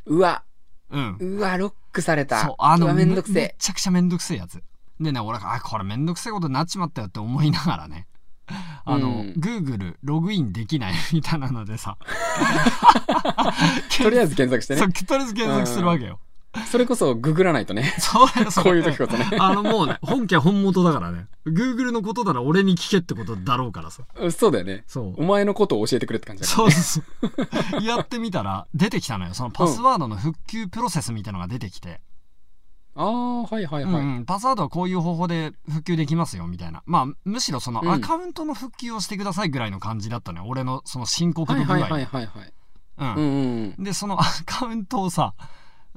[0.05, 0.43] うわ
[0.91, 1.17] うん。
[1.21, 4.63] うわロックされたそう、あの、めんどくせめえちゃくちゃめんどくせえやつ。
[5.01, 8.07] でね、俺が、あ、これめんどくせえことになっちまったよって思いながらね。
[8.85, 11.99] あの、うん Google ログインできないみたいなのでさ。
[14.03, 16.21] とりあえず検索してねとりあえず検索するわけよ。
[16.71, 17.95] それこそググらないとね。
[17.99, 19.31] そうよ、そこういう時こそね。
[19.39, 21.27] あのもうね、本家本元だからね。
[21.47, 24.03] Google のことなら俺に聞けってことだろうからさ。
[24.17, 24.85] うんそうだよね。
[24.87, 25.15] そう。
[25.19, 25.25] お。
[25.25, 27.03] 前のことを教えてくれって感じだかそうそう
[27.71, 27.83] そう。
[27.85, 29.35] やってみたら、出てきたのよ。
[29.35, 32.01] そのパスワードの復旧プロセスみたいなのが出てきて。
[32.99, 36.83] らああはいはいはい、うんうん、パスワードはこういう方法で復旧できますよみたいな。
[36.85, 37.91] まあむしろそのうん。
[37.91, 42.53] アカウントの復旧をしてくださいぐらいの感じだったのよ、俺のその申告はいの具合はいはいはいはい
[42.99, 43.85] うんうんうん。
[43.85, 45.35] でそのアカウントをさ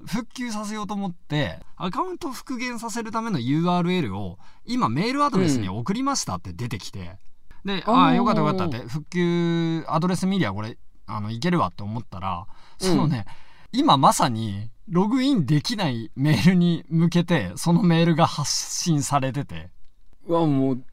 [0.07, 7.17] 復旧させようと思ってアカウントを復元させるための URL を今メールアドレスに送りましたって出てきて、
[7.65, 12.45] であああーよかったよかったって復旧アドレス見りゃこれあのいけるわって思ったら
[12.77, 13.25] そのね、
[13.71, 19.69] 今まさにログインできないメールに向けてそのメールが発信されてて。
[20.27, 20.83] うわもう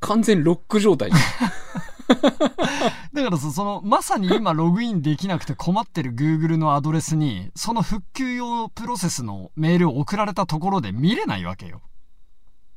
[0.00, 1.10] 完全ロック状態。
[1.10, 1.16] じ
[3.12, 11.82] だからさそのまさに今ログインできなくて困ってる Google のアドレスにその復旧用プロセスのメールを送られたところで見れないわけよ。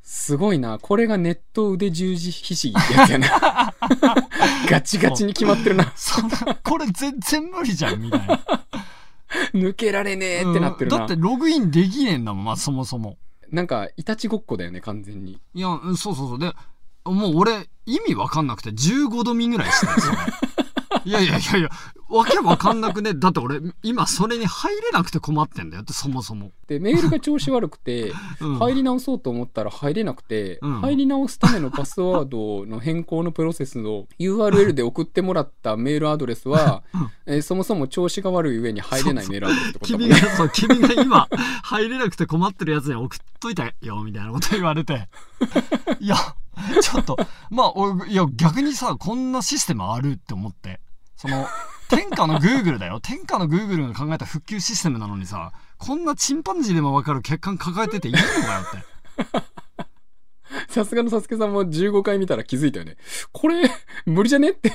[0.03, 3.73] すごいなこれがネット腕十字ひしぎってやつやな
[4.67, 8.41] ガチガチに決まってるなそんなこれ全然無理じゃんみたいな。
[9.53, 10.97] 抜けられねえってなってるな。
[10.97, 13.17] うんだってログインできねえんだもん、まあそもそも。
[13.51, 15.39] なんか、いたちごっこだよね、完全に。
[15.53, 16.39] いや、うんそうそうそう。
[16.39, 16.53] で、
[17.05, 20.13] もう俺、意味わかんなくて15度見ぐらいしてるんですよ。
[21.03, 21.69] いやいやいやいや、
[22.09, 23.13] わけわかんなくね。
[23.13, 26.51] だって俺、今それに入れなくて困ってんだよって、そもそも。
[26.67, 36.83] で、メールが調子悪くて、 うん入り直そうと思ったら入れなくて、うん入り直すためのパスワードの変更のプロセスを URL で送ってもらったメールアドレスは、
[37.25, 40.15] えーそもそも調子が悪い上に入れないメールアドレスってことだもんね。
[40.15, 41.27] 君が、そう、君が今、
[41.63, 45.07] 入れなくて困ってるやつに送っといたよ、みたいなこと言われて。
[45.99, 46.17] いや、
[46.81, 47.17] ちょっと、
[47.49, 50.79] まあ、俺いや、逆にさ、こんなシステムあるって思って。
[51.15, 51.47] その、
[51.89, 52.99] 天下の Google だよ。
[53.03, 59.51] 天下の Google が考えた復旧システムなのにさ、こんなチンパンジーでもわかる欠陥抱えてていいのかよって。
[60.67, 62.97] さすがのサスケさんも15回見たら気づいたよね。
[63.31, 63.69] これ、
[64.05, 64.71] 無理じゃねって。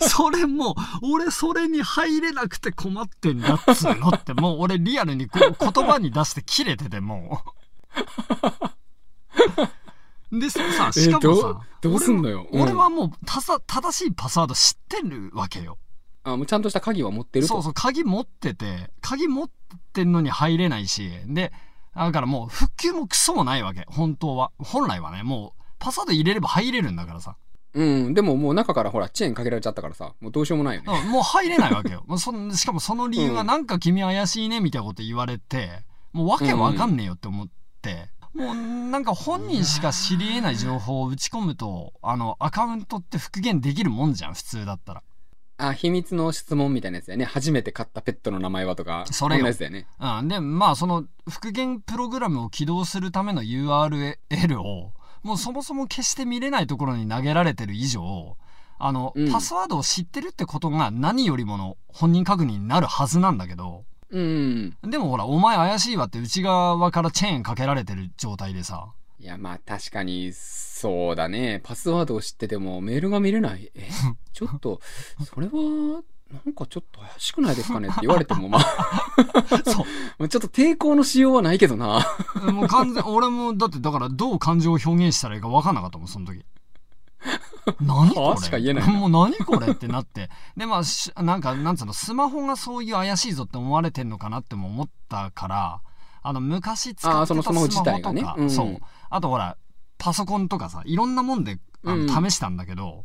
[0.00, 0.70] それも
[1.02, 8.02] う、俺それに入れなくて困ってんだっつうのって、もう俺リアルにこう言葉に出して切れてて、もう。
[10.32, 15.78] で、さ、しかもさ、どうすんのようん俺はもうたさ、正しいパスワード知ってるわけよ。
[16.24, 17.54] あ、もうちゃんとした鍵は持ってると。
[17.54, 19.50] そうそう、鍵持ってて、鍵持っ
[19.92, 21.52] てんのに入れないし、で、
[21.94, 24.52] だからもう復旧もクソもないわけ、本当は。
[24.58, 27.36] 本来はね、もう、パスワード入れれば入れるんだからさ。
[27.74, 28.14] うん。
[28.14, 31.02] でももう中からほら、チェーンかけられちゃったからさ、もうどうしようもないよね。
[31.04, 32.04] うんもう入れないわけよ。
[32.18, 37.48] そんしかもその理由はうんなんか君怪しいねみたいなこと言われて、もうわけわかんねえよって思っ
[37.80, 45.02] て、もうなんか本人しか知り得ない情報を打ち込むと、あの、アカウントって復元できるもんじゃん、普通だったら。
[45.58, 47.24] あ、秘密の質問みたいなやつだよね。
[47.24, 49.04] 初めて買ったペットの名前はとか。
[49.10, 49.86] それよやつだよね。
[50.00, 50.28] うん。
[50.28, 54.92] で、まあその復元プログラムを起動するための URL を、
[55.22, 58.36] もうそもそも決して見れないところに投げられてる以上、
[58.78, 64.76] あの、うんパスワードを知ってるってことが何よりもの本人確認になるはずなんだけど、うん。
[64.82, 68.92] でもほら、お前怪しいわって内側からチェーンかけられてる状態でさ。
[69.18, 71.60] いや、まあ確かに、そうだね。
[71.64, 73.70] パスワードを知っててもメールが見れない。
[73.74, 73.88] え？
[74.32, 74.80] ちょっと、
[75.24, 76.02] それは、
[76.44, 78.62] なんかちょっと怪しくないですかねって言われても、まあ、
[79.64, 79.84] そ
[80.18, 82.04] まあちょっと抵抗のしようはないけどな。
[82.34, 82.52] う。
[82.52, 86.44] もう完全、俺も、だってだからどう感情を表現したらいいか分かんなかったもん、その時。
[87.80, 90.30] 何こはしかれ言えないなもう何これってなって。
[90.56, 95.80] で、まあ、しなんか、なんつうの、スマホがそういう怪しいぞって思われてんのかなっても思ったから、
[96.22, 98.78] あの、昔使ってたスマホとか、ねうんそう。
[99.10, 99.56] あとほら、
[99.98, 103.04] パソコンとかさ、いろんなもんであのうん試したんだけど、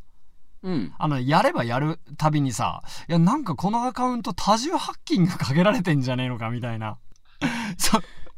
[0.64, 0.94] うん。
[0.98, 6.98] あの、やればやるたびにさ、いや、なんかこのアカウント多重ハッキングかけられてんじゃねえのかみたいな。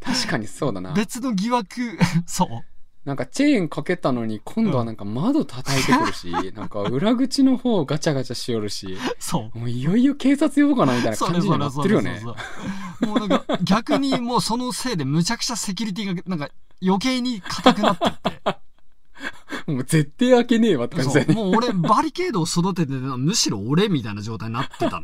[0.01, 0.93] 確かにそうだな。
[0.93, 2.47] 別の疑惑、 そう。
[3.05, 9.57] なんかチェーンかけたのに、今度はなんか窓叩いてくるし、 なんか裏口の方ガチャガチャしよるし、そう。
[9.57, 12.19] もういよいよ警察呼ぼうかなみたいなそ感じになってるよね。
[12.21, 12.35] そう
[13.01, 16.49] そうもうなんか逆にもうそのせいでむちゃくちゃセキュリティがなんか
[16.81, 18.59] 余計に硬くなってって。
[19.67, 21.33] もう絶対開けねえわって感じだよね。
[21.33, 25.03] そうもう俺バリケードを育ててるのはむしろ俺みたいな状態になってたの。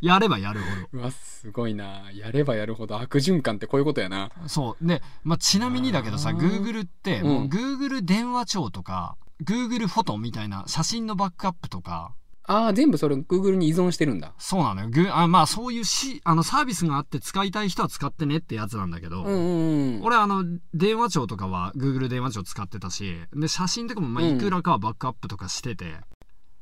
[0.00, 2.10] やればやるほうわ、すごいな。
[2.12, 4.30] やればやるほど悪循環ってこういうことやな。
[4.42, 4.48] ど。
[4.48, 4.86] そう。
[4.86, 12.12] で、まあ、ちなみにだけどさ、Google って、Google 電話帳とか、Google フォトみたいな写真のバックアップとか、
[12.50, 14.34] ああ、全部それ Google に依存してるんだ。
[14.38, 14.88] そうなのよ。
[14.90, 20.02] グあまあそういうし、あのサービスがあって使いたい人は使ってねってやつなんだけど、うんうんうん。
[20.02, 25.94] 俺あの電話帳とかは Google 電話帳使ってたしで写真とかもまあうんいくらかはバックアップとかしてて、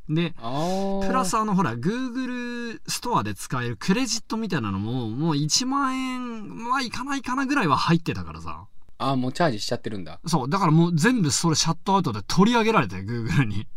[0.08, 0.34] で。
[1.06, 8.66] プラスあのほら Google ストアで使えるクレジットみたいなのももう1万円はいかないかなぐらいは入ってたからさ
[8.98, 10.20] ああ、もうチャージしちゃってるんだ。
[10.26, 13.60] そうだからもう全部それシャットアウトで取り上げられて Google に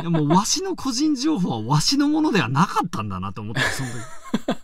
[0.00, 3.96] いやもうわしの個人情報はわしのものではなかったんだなと思ってその時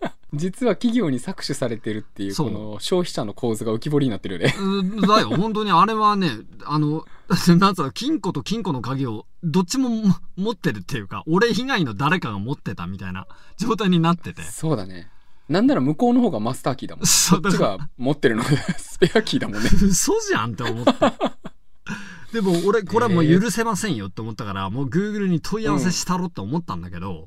[0.34, 4.54] 実は企業に搾取されてるっていう、この消費者の構図が浮き彫りになってるよね。
[4.58, 6.30] うんだよ、本当にあれはね、
[6.64, 7.04] あの、
[7.58, 13.26] なんつうの、金庫と金庫の鍵をどっちもも 持ってるっていうか、俺以外の誰かが持ってたみたいな
[13.58, 14.42] 状態になってて。
[14.42, 15.10] そうだね。
[15.48, 17.06] なんなら向こうの方がマスターキーだもん。
[17.06, 19.68] そっちが持ってるのがスペアキーだもんね。
[19.82, 20.92] 嘘じゃんって思って。
[22.32, 27.26] でも俺、これはもう許せませんよって思ったから、もう Google に問い合わせしたろって思ったんだけど、うん、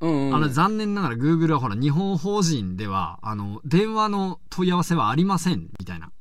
[0.00, 0.34] うん。
[0.34, 6.12] あの、残念ながら Google はほら、日本法人では、あの、電話の問い合わせはありません、みたいな。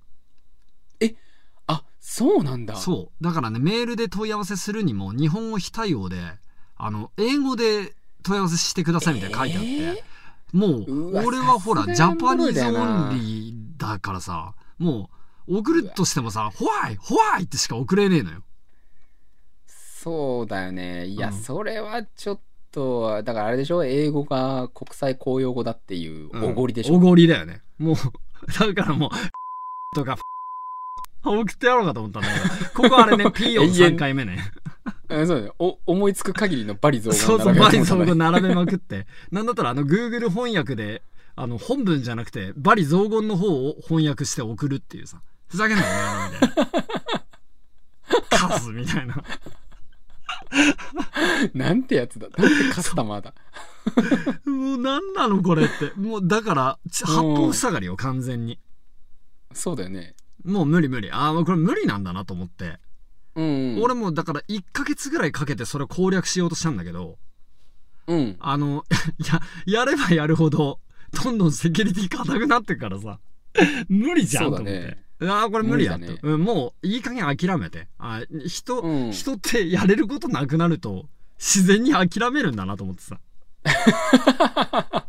[1.67, 2.75] あ、そうなんだ。
[2.75, 3.23] そう。
[3.23, 6.17] だからね、メールで問い合わせするにも、日本語非対応で、
[6.75, 10.03] あの、英語で問い合わせしてくださいみたいな書いてあって、え
[10.53, 15.09] もう俺はほら、 Japanese only だからさ、も
[15.47, 18.43] う、送るとしてもさ、 why why ってしか送れねえのよ。
[19.67, 21.05] そうだよね。
[21.07, 22.39] いや、うんそれはちょっ
[22.77, 23.83] ととは、だからあれでしょ？
[23.83, 27.61] 英語が国際公用語だっていうおごりでしょ、おごりだよね。
[27.79, 27.95] もう、
[28.75, 29.09] だからもう、
[29.95, 30.17] とか、
[31.23, 34.37] 送ってやろうかと思ったんだけど、ここあれね、 P を3回目ね。
[35.09, 39.07] うんそうだよお思いつく限りのバリ造語そうそう、並べバリ造ようと思ったね語並べまくって。
[39.31, 41.01] なんだったら、あの、Google 翻訳で、
[41.35, 46.87] あの、本文じゃなくて、バリ造語の方を翻訳して送るっていうさ、ふざけんなよね、みたいな。
[48.29, 49.23] カスみたいな。
[51.53, 53.33] なんてやつだなんてカスタマーだ
[54.45, 55.91] もう、なんなのこれって。
[55.99, 58.59] もう、だから、ち八方塞がりよ、完全に。
[59.53, 61.11] そうだよねもう無理無理。
[61.11, 62.79] ああ、これ無理なんだなと思って。
[63.35, 67.17] うん、うん、俺もだから1ヶ月ぐらいかけてそれを攻略しようとしたんだけど、
[68.07, 68.83] うんあの、
[69.25, 70.79] や、やればやるほど、
[71.23, 73.19] どんどんセキュリティ硬くなってくからさ、
[73.89, 74.71] 無理じゃんと思って。
[74.71, 76.43] そうだねああ、これ無理やと、ねうん。
[76.43, 77.87] もう、いい加減諦めて。
[77.97, 81.05] あ人、うん人ってやれることなくなると、
[81.37, 83.19] 自然に諦めるんだなと思ってさ。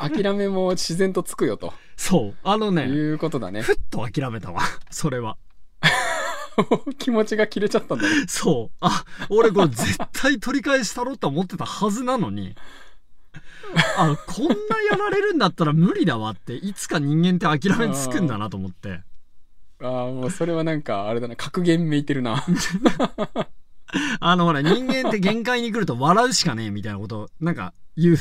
[0.00, 2.34] 諦めも自然とつくよとそう。
[2.42, 4.60] あのね、いうことだねふっと諦めたわ。
[4.90, 5.36] それは。
[6.98, 8.76] 気持ちが切れちゃったんだねそう。
[8.80, 12.54] あ、俺これ絶対取り返したろうと思ってたはずなのに、
[13.96, 14.54] あ、こんな
[14.90, 19.02] やられるんだったら無理だわって、いつか人間って諦めつくんだなと思って。
[19.82, 22.44] ああもうそれはなんかあれだな格言めいてるな
[24.20, 28.16] あのほら、人間って限界に来ると笑うしかねえみたいなこと、なんか言う。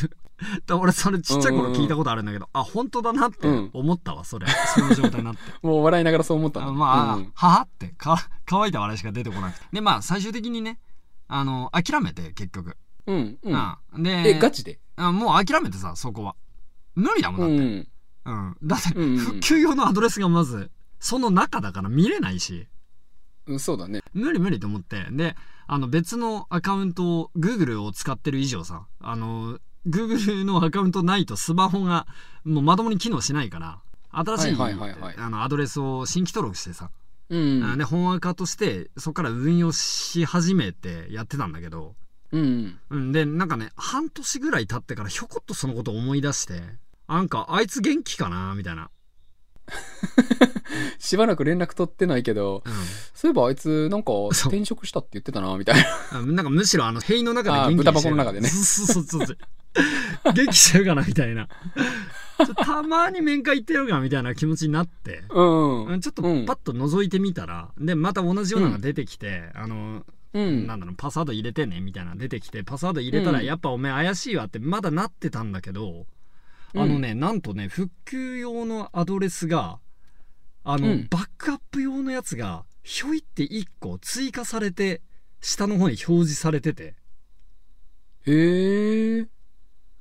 [0.65, 4.47] だ俺それちっちゃい頃聞いたことあるんだけど、あ、本当だなってうん思ったわ、それ。
[4.75, 5.39] その状態になって。
[5.61, 9.65] もう笑いながらそう思ったあのまあ、うんははって、か、乾いた笑いしか出てこなくて。
[9.71, 10.79] で、まあ、最終的にね、
[11.27, 12.75] あの、諦めて、結局。
[13.07, 14.79] うんうんあで、えガチで？
[14.97, 16.35] あもう諦めてさ、そこは。
[16.95, 17.55] 無理だもん、だって。
[17.55, 17.87] うん
[18.25, 18.57] うん。
[18.63, 20.69] だって、うんうん復旧用のアドレスがまず、
[21.05, 22.67] その中だから見れないし、
[23.45, 24.01] うんそうだね。
[24.15, 25.05] 無理無理と思って。
[25.11, 25.35] で、
[25.67, 32.07] あの別のアカウントを、Google を使ってる以上さ、あの、Google のアカウントないとスマホが
[32.43, 36.89] もうまともに機能しないから、新しい,、あのアドレスを新規登録してさ、
[37.29, 37.63] うん。
[37.63, 41.93] あで本アカとしてそこから運用し始めてやってたんだけど、
[42.31, 42.79] うん。
[42.89, 46.63] うん、でなんかね半年ぐらい経ってからひょこっとそのことを思い出して。
[47.07, 48.89] なんかあいつ元気かなみたいな、
[50.99, 52.73] しばらく連絡取ってないけどうん。
[53.13, 56.19] そういえばあいつなんか転職したって言ってたなみたいな。
[56.19, 58.49] あなんかむしろあの塀の中で元気豚箱の中でね。
[58.49, 59.37] そうそうそうそう
[60.33, 61.47] 元気してるかなみたいな。
[62.57, 65.23] たまに面会行ってやるかなみたいな気持ちになって。
[65.29, 66.01] うんうん。
[66.01, 66.45] ちょっとうん。
[66.45, 70.67] パッと覗いてみたら、でまた同じようなのが出てきて、あのうん。
[70.67, 73.45] なんだろうパスワード入れてねみたいなの出てきてパスワード入れたらうん。
[73.45, 76.05] やっぱお前怪しいわってまだなってたんだけど、
[76.73, 79.79] あのねなんとね復旧用のアドレスが
[80.65, 81.07] あの、うん。
[81.09, 85.01] バックアップ用のやつがひょいって1個追加されて
[85.39, 86.95] 下の方に表示されてて。
[88.27, 89.27] へえ。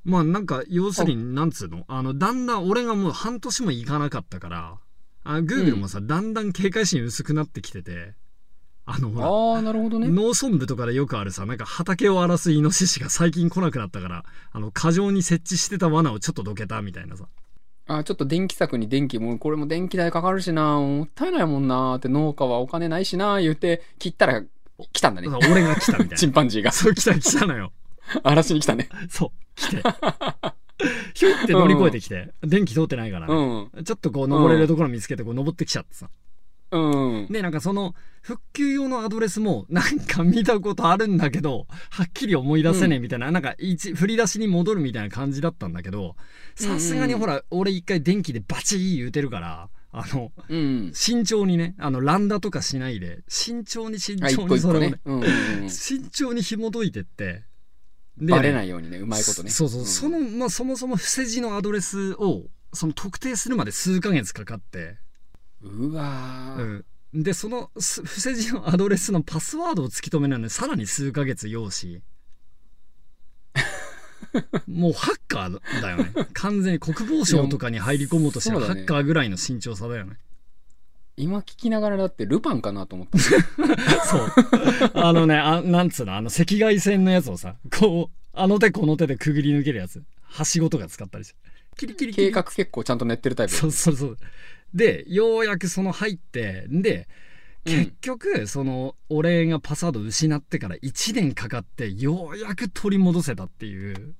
[0.03, 1.85] まあなんか要するになんつうの？
[1.87, 4.77] あのだんだん俺がもう半年も行かなかったから
[5.23, 8.13] あ Google もさ、だんだん警戒心薄くなってきてて。
[8.87, 10.07] あのほらああなるほどね。
[10.09, 17.25] 農村部とかでよくあるさなんか畑を荒らすイノシシが最近来なくなったからあの過剰に設置してた罠をちょっとどけたみたいなさ
[17.87, 24.43] あちょっと電気柵に電気もうこれも電気代かかるしなもったいないもんなって農家はお金ないしな言って切ったら
[24.91, 25.29] 来たんだね。
[25.29, 26.71] 俺が来たみたい チなンパンジーが。
[26.71, 27.71] そう来た来たのよ。
[28.23, 28.89] 荒らしに来たね。
[29.09, 29.83] そう来て。
[31.13, 33.33] ひょいって乗り越えてきて、電気通ってないからね、
[33.73, 33.83] うん。
[33.83, 36.09] ちょっとこう登れるところ見つけてこう登ってきちゃってさ
[36.71, 36.77] う
[37.23, 37.27] ん。
[37.29, 46.15] でなんかその復旧用のアドレスもなんか見たことあるんだけどはっきり思い出せねえみたいな、なんか一振り出しに戻るみたいな感じだったんだけど
[46.55, 50.91] さすがにほら、俺一回電気でバチー言うてるからあのうん。
[50.93, 55.23] 慎重にねあの乱打とかしないで慎重に慎重にそれをねねうんうん
[55.63, 55.69] うん。
[55.69, 57.43] 慎重に紐解いてって
[58.17, 59.49] でバレないようにねうまいことね。
[59.49, 59.85] そうそう、ん。
[59.85, 64.97] その、まあ、そもそも伏せ字のアドレスをその特定するまで数ヶ月かかって
[65.61, 66.83] うわー。
[67.13, 72.01] うん、でそのす伏せ字のアドレスのパスワードを突き止めるのにさらに数ヶ月要し
[74.67, 76.11] もうハッカーだよね。
[76.33, 80.17] 完全に国防省とかに入り込もうとしてるハッカーぐらいの慎重さだよね。
[81.17, 83.17] 今聞きながらだってルパンかなと思った。
[84.05, 84.91] そう。
[84.95, 90.03] あのねあなんつうのあの赤外線のやつをさこうあの手この手でくぐり抜けるやつ。
[90.21, 91.35] はしごとか使ったりして。
[91.77, 94.17] キリキリキリ計画結構ちゃんと練ってるタイプそうそうそう。
[94.75, 97.07] で、ようやくその入って、で、
[97.65, 97.73] うん。
[97.73, 104.13] 結局、その、俺がパスワード失ってから1年かかって、ようやく取り戻せたっていう。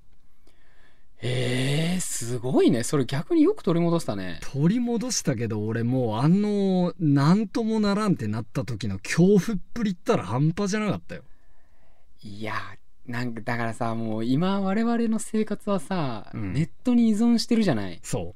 [1.17, 2.83] へえすごいね。
[2.83, 4.39] それ逆によく取り戻したね。
[4.41, 9.41] 取り戻したけど、俺もう、あの、なんともならんってなった時の恐怖っ
[9.73, 11.23] ぷりったら半端じゃなかったよ。
[12.23, 12.55] いや
[13.05, 16.53] なんかだからさもう今我々の生活はさ、うん。
[16.53, 17.99] ネットに依存してるじゃない。
[18.01, 18.35] そ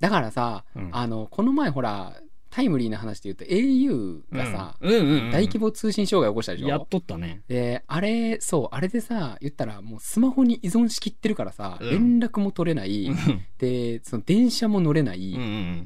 [0.00, 2.14] だからさ、うんあのこの前ほら
[2.48, 4.24] タイムリーな話で言うと au う。
[4.32, 6.68] がさ、うんうんうんうん、大規模通信障害を起こしたでしょ？
[6.68, 7.42] やっとったね。
[7.48, 13.10] であれそうあれでさ言ったらもうスマホに依存しきってるからさ、うん連絡も取れない、
[13.58, 15.22] でその電車も乗れなうんう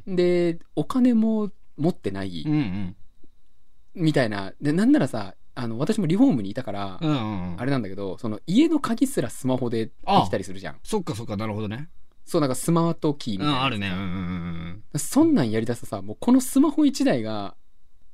[0.07, 2.53] い、んでお金も持ってない、うん。
[2.53, 2.97] うんうん。
[3.97, 7.61] みたいなでなんならさあの私もリフォームにいたから、うんうんうん。
[7.61, 9.93] あれなんだけどその家の鍵すらスマホでで
[10.25, 11.89] きたりするじゃんそっかそっか、なるほどね。
[12.25, 13.89] そうなんかスマートキーみたいな、うん、あるね。
[13.89, 17.55] うんうんうんそんなんやりだすとさもうこのスマホ1台が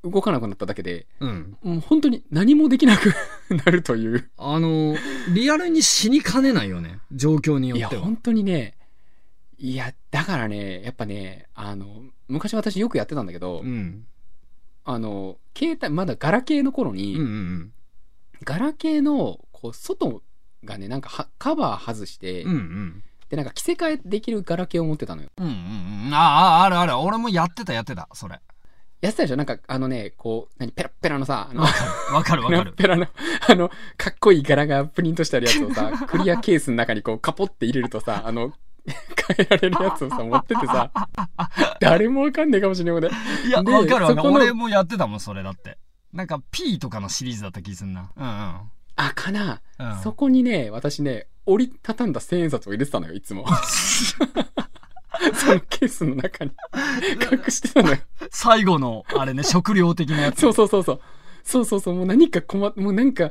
[0.04, 1.56] 動かなくなっただけでうん。
[1.62, 1.72] うん。
[1.72, 3.12] もう本当に何もできなく
[3.50, 4.96] なるというあの、
[5.34, 7.00] リアルに死にかねないよね。
[7.12, 7.92] 状況によっては。
[7.92, 8.76] いや本当にね
[9.58, 14.06] いやだからねやっぱねあの昔私よくやってたんだけど、うん。
[14.84, 17.72] あの携帯まだガラケーの頃うんに、うんうん。
[18.44, 20.22] ガラケーのこう外
[20.64, 23.02] がねなんかはカバー外して、うんうん。
[23.28, 25.52] でなんか着せ替えできるガラケーを持ってたのようんうん
[26.06, 26.14] うん。
[26.14, 26.96] ああ、あるある。
[26.98, 28.40] 俺もやってたやってた、それ。
[29.02, 29.36] やってたでしょ？
[29.36, 30.72] なんかあのねこう何？
[30.72, 31.68] ペラッペラのさあのわ
[32.24, 32.72] かるわペかる。
[32.72, 33.06] ペラの
[33.48, 38.52] あのかっこいい柄がプリントしてあるやつをさ クリアケースの中にこうカポって入れるとさあの
[38.86, 40.90] 変えられるやつをさ持ってってさ
[41.80, 43.10] 誰もわかんねえかもしれない
[43.46, 44.30] いや、でわかるわかる。
[44.30, 45.76] 俺もやってたもん、それだって。
[46.12, 48.10] なんか P とかのシリーズだった気すんな。
[48.16, 49.90] うんあかな、うん。
[49.90, 53.46] うん、そこにね私ね折りたたんだ千円札を入れてたのよいつも。
[55.34, 56.52] そのケースの中に。
[57.32, 57.98] 隠してたのよ。
[58.30, 60.40] 最後の、あれね、食料的なやつ。
[60.40, 61.00] そうそうそうそう。
[61.42, 61.94] そうそうそう。
[61.94, 63.30] もう何か困っもうなんか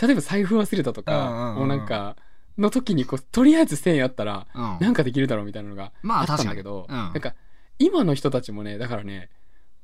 [0.00, 2.16] 例えば財布忘れたとか、うんうんうんもうなんか
[2.58, 4.78] の時にこうとりあえず1000円あったらうん。
[4.80, 6.98] なんかできるだろうみたいなのがまああったんだけど、確かに。
[6.98, 7.12] うん。
[7.12, 7.34] なんか
[7.78, 9.30] 今の人たちもねだからね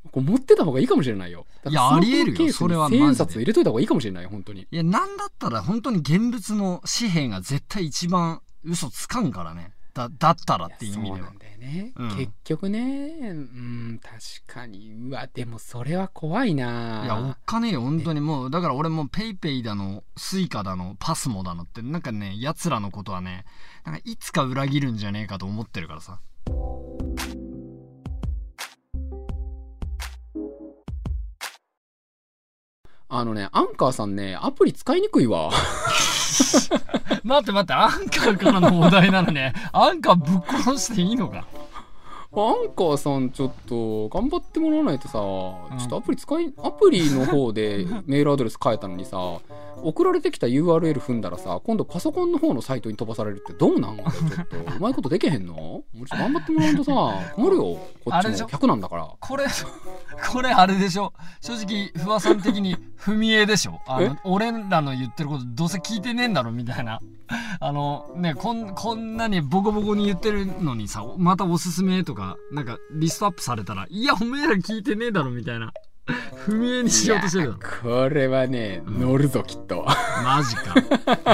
[0.07, 1.47] こう持ってた方がいいかもしれないよ。
[1.69, 3.05] いやありえるよそれはマジで。
[3.05, 4.67] 1000円札入れといた方がいいかもしれないよ本当に。
[4.71, 9.73] いや、なんだったら本当に現物の紙幣が絶対一番嘘つかんからね。
[9.97, 11.17] だ、だったらっていう意味では。
[11.19, 11.39] そうなん。
[11.39, 12.17] だよね、うん。
[12.17, 13.31] 結局ね。
[13.31, 14.93] うん確かに。
[14.93, 17.03] うわでもそれは怖いな。
[17.05, 18.21] いや、おっかねえよ、本当に。
[18.21, 23.45] もう、だから俺もペイペイだの、スイカだの、パスモだのって、なんかね、奴らのことはね、
[23.85, 26.21] なんかいつか裏切るんじゃねえかと思ってるからさ。
[33.09, 35.51] あのねアンカーさんねアプリ使いにくいわ。
[37.23, 41.45] 待って待って、アンカーからのお題なのね、アンカーぶっ殺していいのか？
[42.43, 45.79] アンカーさんちょっと頑張ってもらわないとさ、ん。
[45.79, 49.17] ちょっとアプリ使いアプリの方で メールアドレス変えたのにさ
[49.83, 53.97] 送られてきた URL 踏んだらさ今度パソコンの方のサイトに飛ばされるってどうなん？
[53.97, 55.55] ちょっと うまいことできへんの？
[55.55, 56.93] もうちょっと頑張ってもらわんとさ
[57.35, 57.63] 困るよ。
[57.63, 58.49] こっちも。
[58.49, 59.09] 客なんだから。
[59.21, 59.45] これ、
[60.33, 61.13] これあれでしょ？
[61.41, 63.81] 正直、不破さん的に踏み絵でしょ？
[63.87, 64.09] あえ？
[64.09, 66.99] の、俺らの言ってることどうせ聞いてねえんだろみたいな。
[67.61, 75.73] あの、ね、こん、こんなにボコボコに言ってるのにさ、またおすすめとか、なんかリストアップされたら、いや、おめえら聞いてねえだろみたいな。
[76.47, 77.55] 踏み絵にしようとしてる。
[77.83, 79.85] これはね乗るぞきっと
[80.23, 80.75] マジか。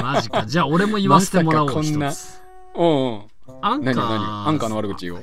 [0.01, 0.45] マジか。
[0.47, 2.41] じゃあ俺も言わせてもらおう、一まこんなつ。
[2.75, 3.21] うんうん
[3.61, 3.93] アンカー。
[4.47, 5.19] アンカーの悪口を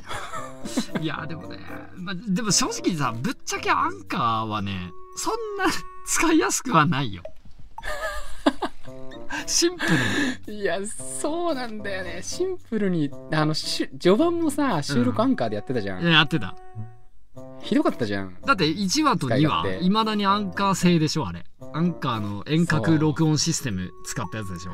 [1.01, 1.59] いや、でもね、
[1.97, 5.73] まあ、でも正直さ、ぶっちゃけアンカーはね、そんな
[6.07, 7.23] 使いやすくはないよ。
[9.51, 9.85] シンプ
[10.47, 10.61] ルに。
[10.61, 10.79] いや
[11.21, 16.55] そうなんだよねシンプルにあのし序盤もさ収録アンカーでやってたじゃん、いややってた。
[17.63, 21.45] ひどかったじゃんだって1話と2話使いまだにアンカー製でしょ、あれ。
[21.73, 24.73] アンカーの遠隔録音システム使ったやつでしょ。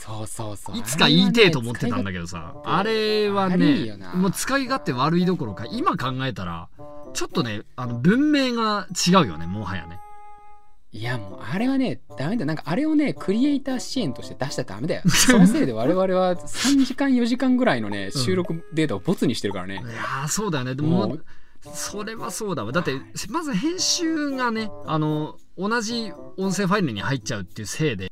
[0.00, 6.68] そうそうそういつか言いてえと思ってたんだけどさ、あれはねもう使い勝手悪いどころか、今考えたら、
[7.12, 9.98] ちょっとね、あの、文明が違うよね、もはやね。
[10.96, 12.40] いやもうあれはねダメだ。
[12.40, 15.02] よなんかあれをねクリエイター支援として出したらダメだよ。
[15.08, 19.74] そのせいで我々は3時間4時間ぐらいのね収録データをボツにしてるからね。
[19.74, 20.74] い、やーそうだよね。
[20.74, 21.18] でも
[21.74, 22.72] それはそうだわ。
[22.72, 28.10] だってまず編集がねあの同じ音声ファイルに入っちゃうっていうせいで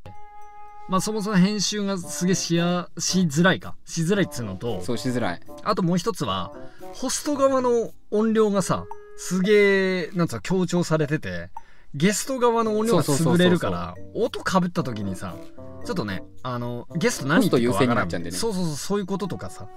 [0.90, 3.76] まあそもそも編集がすげえしやしづらいか。
[3.86, 5.40] しづらいっつうのとそうしづらい。
[5.62, 6.52] あともう一つは
[6.92, 8.84] ホスト側の音量がさ
[9.16, 11.48] すげえなんつうの強調されてて
[11.94, 15.36] ゲスト側の音量が潰れるから音かぶった時にさ
[15.84, 18.32] ちょっとねあのゲスト何言ってるかわからん。
[18.32, 19.68] そうそうそうそういうこととかさ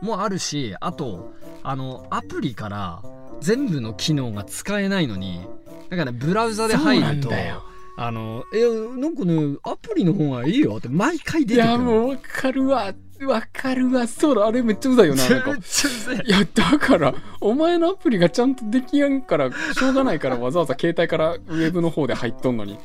[0.00, 3.02] もあるしあとあのアプリから
[3.40, 5.46] 全部の機能が使えないのに
[5.90, 7.30] だから、ね、ブラウザで入ると
[7.96, 8.64] あの「え
[8.98, 12.94] なんかねアプリの方がいいよ」って毎回い出てくるやもうわかるわ
[13.26, 14.06] わかるわ。
[14.06, 15.50] そうだあれめっちゃうざいよななんか。
[16.24, 22.78] いやだからお前のアプリがちゃんとできやんからしょうがないからわざわざ携帯からウェブの方で入っとんのに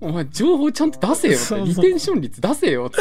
[0.00, 1.64] お前情報ちゃんと出せよ。
[1.64, 2.86] リテンション率出せよ。
[2.86, 2.98] っ て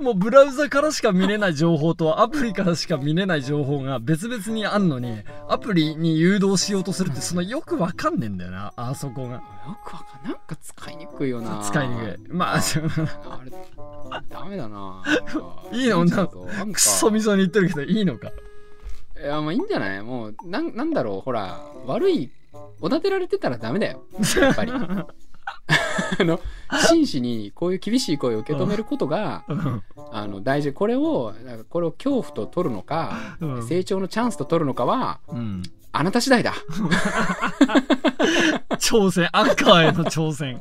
[0.00, 9.34] もうブラウザからしか見れない情報とアプリからしか見れない情報が別々にあんのにアプリに誘導しようとするってそのよくわかんねえんだよなあそこが。
[9.34, 9.42] よ
[9.84, 11.60] くわかんなんか使いにくいよな。
[11.62, 12.16] 使いにくい。
[12.28, 12.60] まああ
[13.44, 13.52] れ
[14.30, 15.02] ダメだな。
[15.72, 16.04] いいの？
[16.06, 16.28] なんか。
[16.72, 18.28] クソみそに言ってるけどいいのか？
[19.20, 20.02] いやまあいいんじゃない？
[20.02, 21.20] もうなんなんだろう。
[21.20, 22.30] ほら悪い
[22.80, 24.04] おだてられてたらダメだよ。
[24.40, 24.72] やっぱり。
[24.74, 26.40] あの
[26.88, 29.82] 真摯にこういう厳しい声を受け止めることがうん。
[30.12, 30.72] あの大事。
[30.72, 31.34] これを
[31.68, 33.66] これを恐怖と取るのか、うん。
[33.66, 35.62] 成長のチャンスと取るのかはうん。
[35.92, 36.54] あなた次第だ。
[38.78, 39.28] 挑戦。
[39.32, 40.60] アンカーへの挑戦。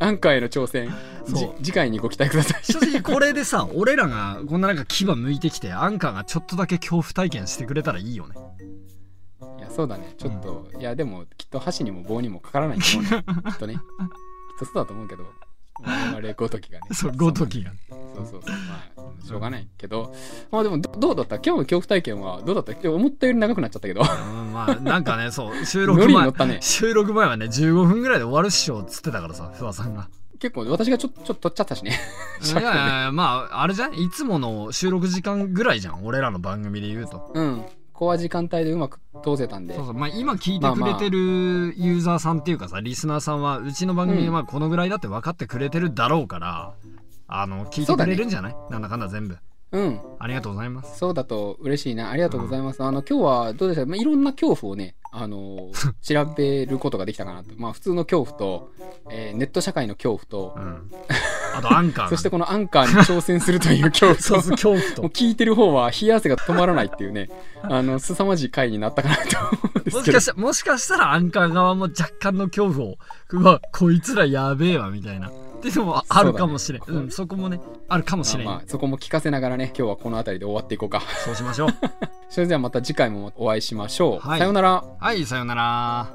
[0.00, 0.94] アンカーへの挑戦。
[1.26, 1.54] じそう。
[1.62, 2.64] 次回にご期待ください。
[2.64, 8.34] 正直これでさ俺らがこんななんか牙向いてきてアンカーがちょっとだけ恐怖体験してくれたらいいよね
[9.74, 10.14] そうだね。
[10.18, 13.24] ちょっと、いやでもきっと箸にも棒にもかからないと思うね。
[13.50, 13.74] きっとね。
[13.74, 13.80] きっ
[14.58, 15.24] とそうだと思うけど。
[15.84, 16.86] 我々ごときがね。
[16.92, 17.72] そうごときが
[18.14, 18.54] そうそうそう。
[18.96, 20.14] まあしょうがないけど。
[20.50, 21.36] まあでもどどうだった？
[21.36, 22.90] 今日の恐怖体験はどうだった？
[22.90, 24.02] 思ったより長くなっちゃったけど。
[24.02, 26.58] うんまあなんかねそう 収ノ録前ね。
[26.60, 30.08] 収録前はね15分ぐらいで終わるっしょっつってたからさ不破さんが。
[30.38, 31.98] 結構私がちょちょっと取っちゃったしね。
[32.44, 32.64] いやい
[33.04, 33.94] やまああれじゃん？
[33.94, 36.04] いつもの収録時間ぐらいじゃん？
[36.04, 37.30] 俺らの番組で言うと。
[37.34, 39.74] うんここは時間帯でうまく通せたんで。
[39.74, 39.94] そうそう。
[39.94, 41.18] まあ今聞いてくれてる
[41.76, 46.74] ユーザーさんっていうかさリスナーさんはうちの番組うんまあこのぐらいだって分かってくれてるだろうから
[47.28, 49.38] あの聞いてくれるんじゃない、なんだかんだ全部。
[49.72, 50.00] うん。
[50.18, 50.98] ありがとうございます。
[50.98, 52.10] そうだと嬉しいな。
[52.10, 53.82] ありがとうございます、あの今日はどうでした？
[53.82, 55.70] か、まあ、いろんな恐怖をねあの
[56.02, 57.50] 調べることができたかなと。
[57.56, 58.70] まあ普通の恐怖と、
[59.10, 60.90] えーネット社会の恐怖とうん
[61.54, 67.28] あとアンカーそしてこのアンカーに挑戦するという恐怖とそう恐怖もうと聞いてる方は冷や汗が止まらないっていうね。
[67.62, 69.98] あの凄まじい回になったかなと思うんですけど。
[69.98, 72.98] もしかしたもしかしたらアンカー側も若干の恐怖を。
[73.30, 75.28] うわこいつらやべえわみたいな。
[75.28, 75.32] っ
[75.62, 76.82] ていうのもあるかもしれん。
[76.82, 81.02] そ,、うん、そこもねあるかもしれん、まあまあそこも聞かせながらね今日はこの辺りで終わっていこうか。
[81.24, 81.68] そうしましょう。
[82.28, 84.38] それではまた次回もお会いしましょう、はい。
[84.38, 84.84] さようなら。
[84.98, 86.10] はいさよなら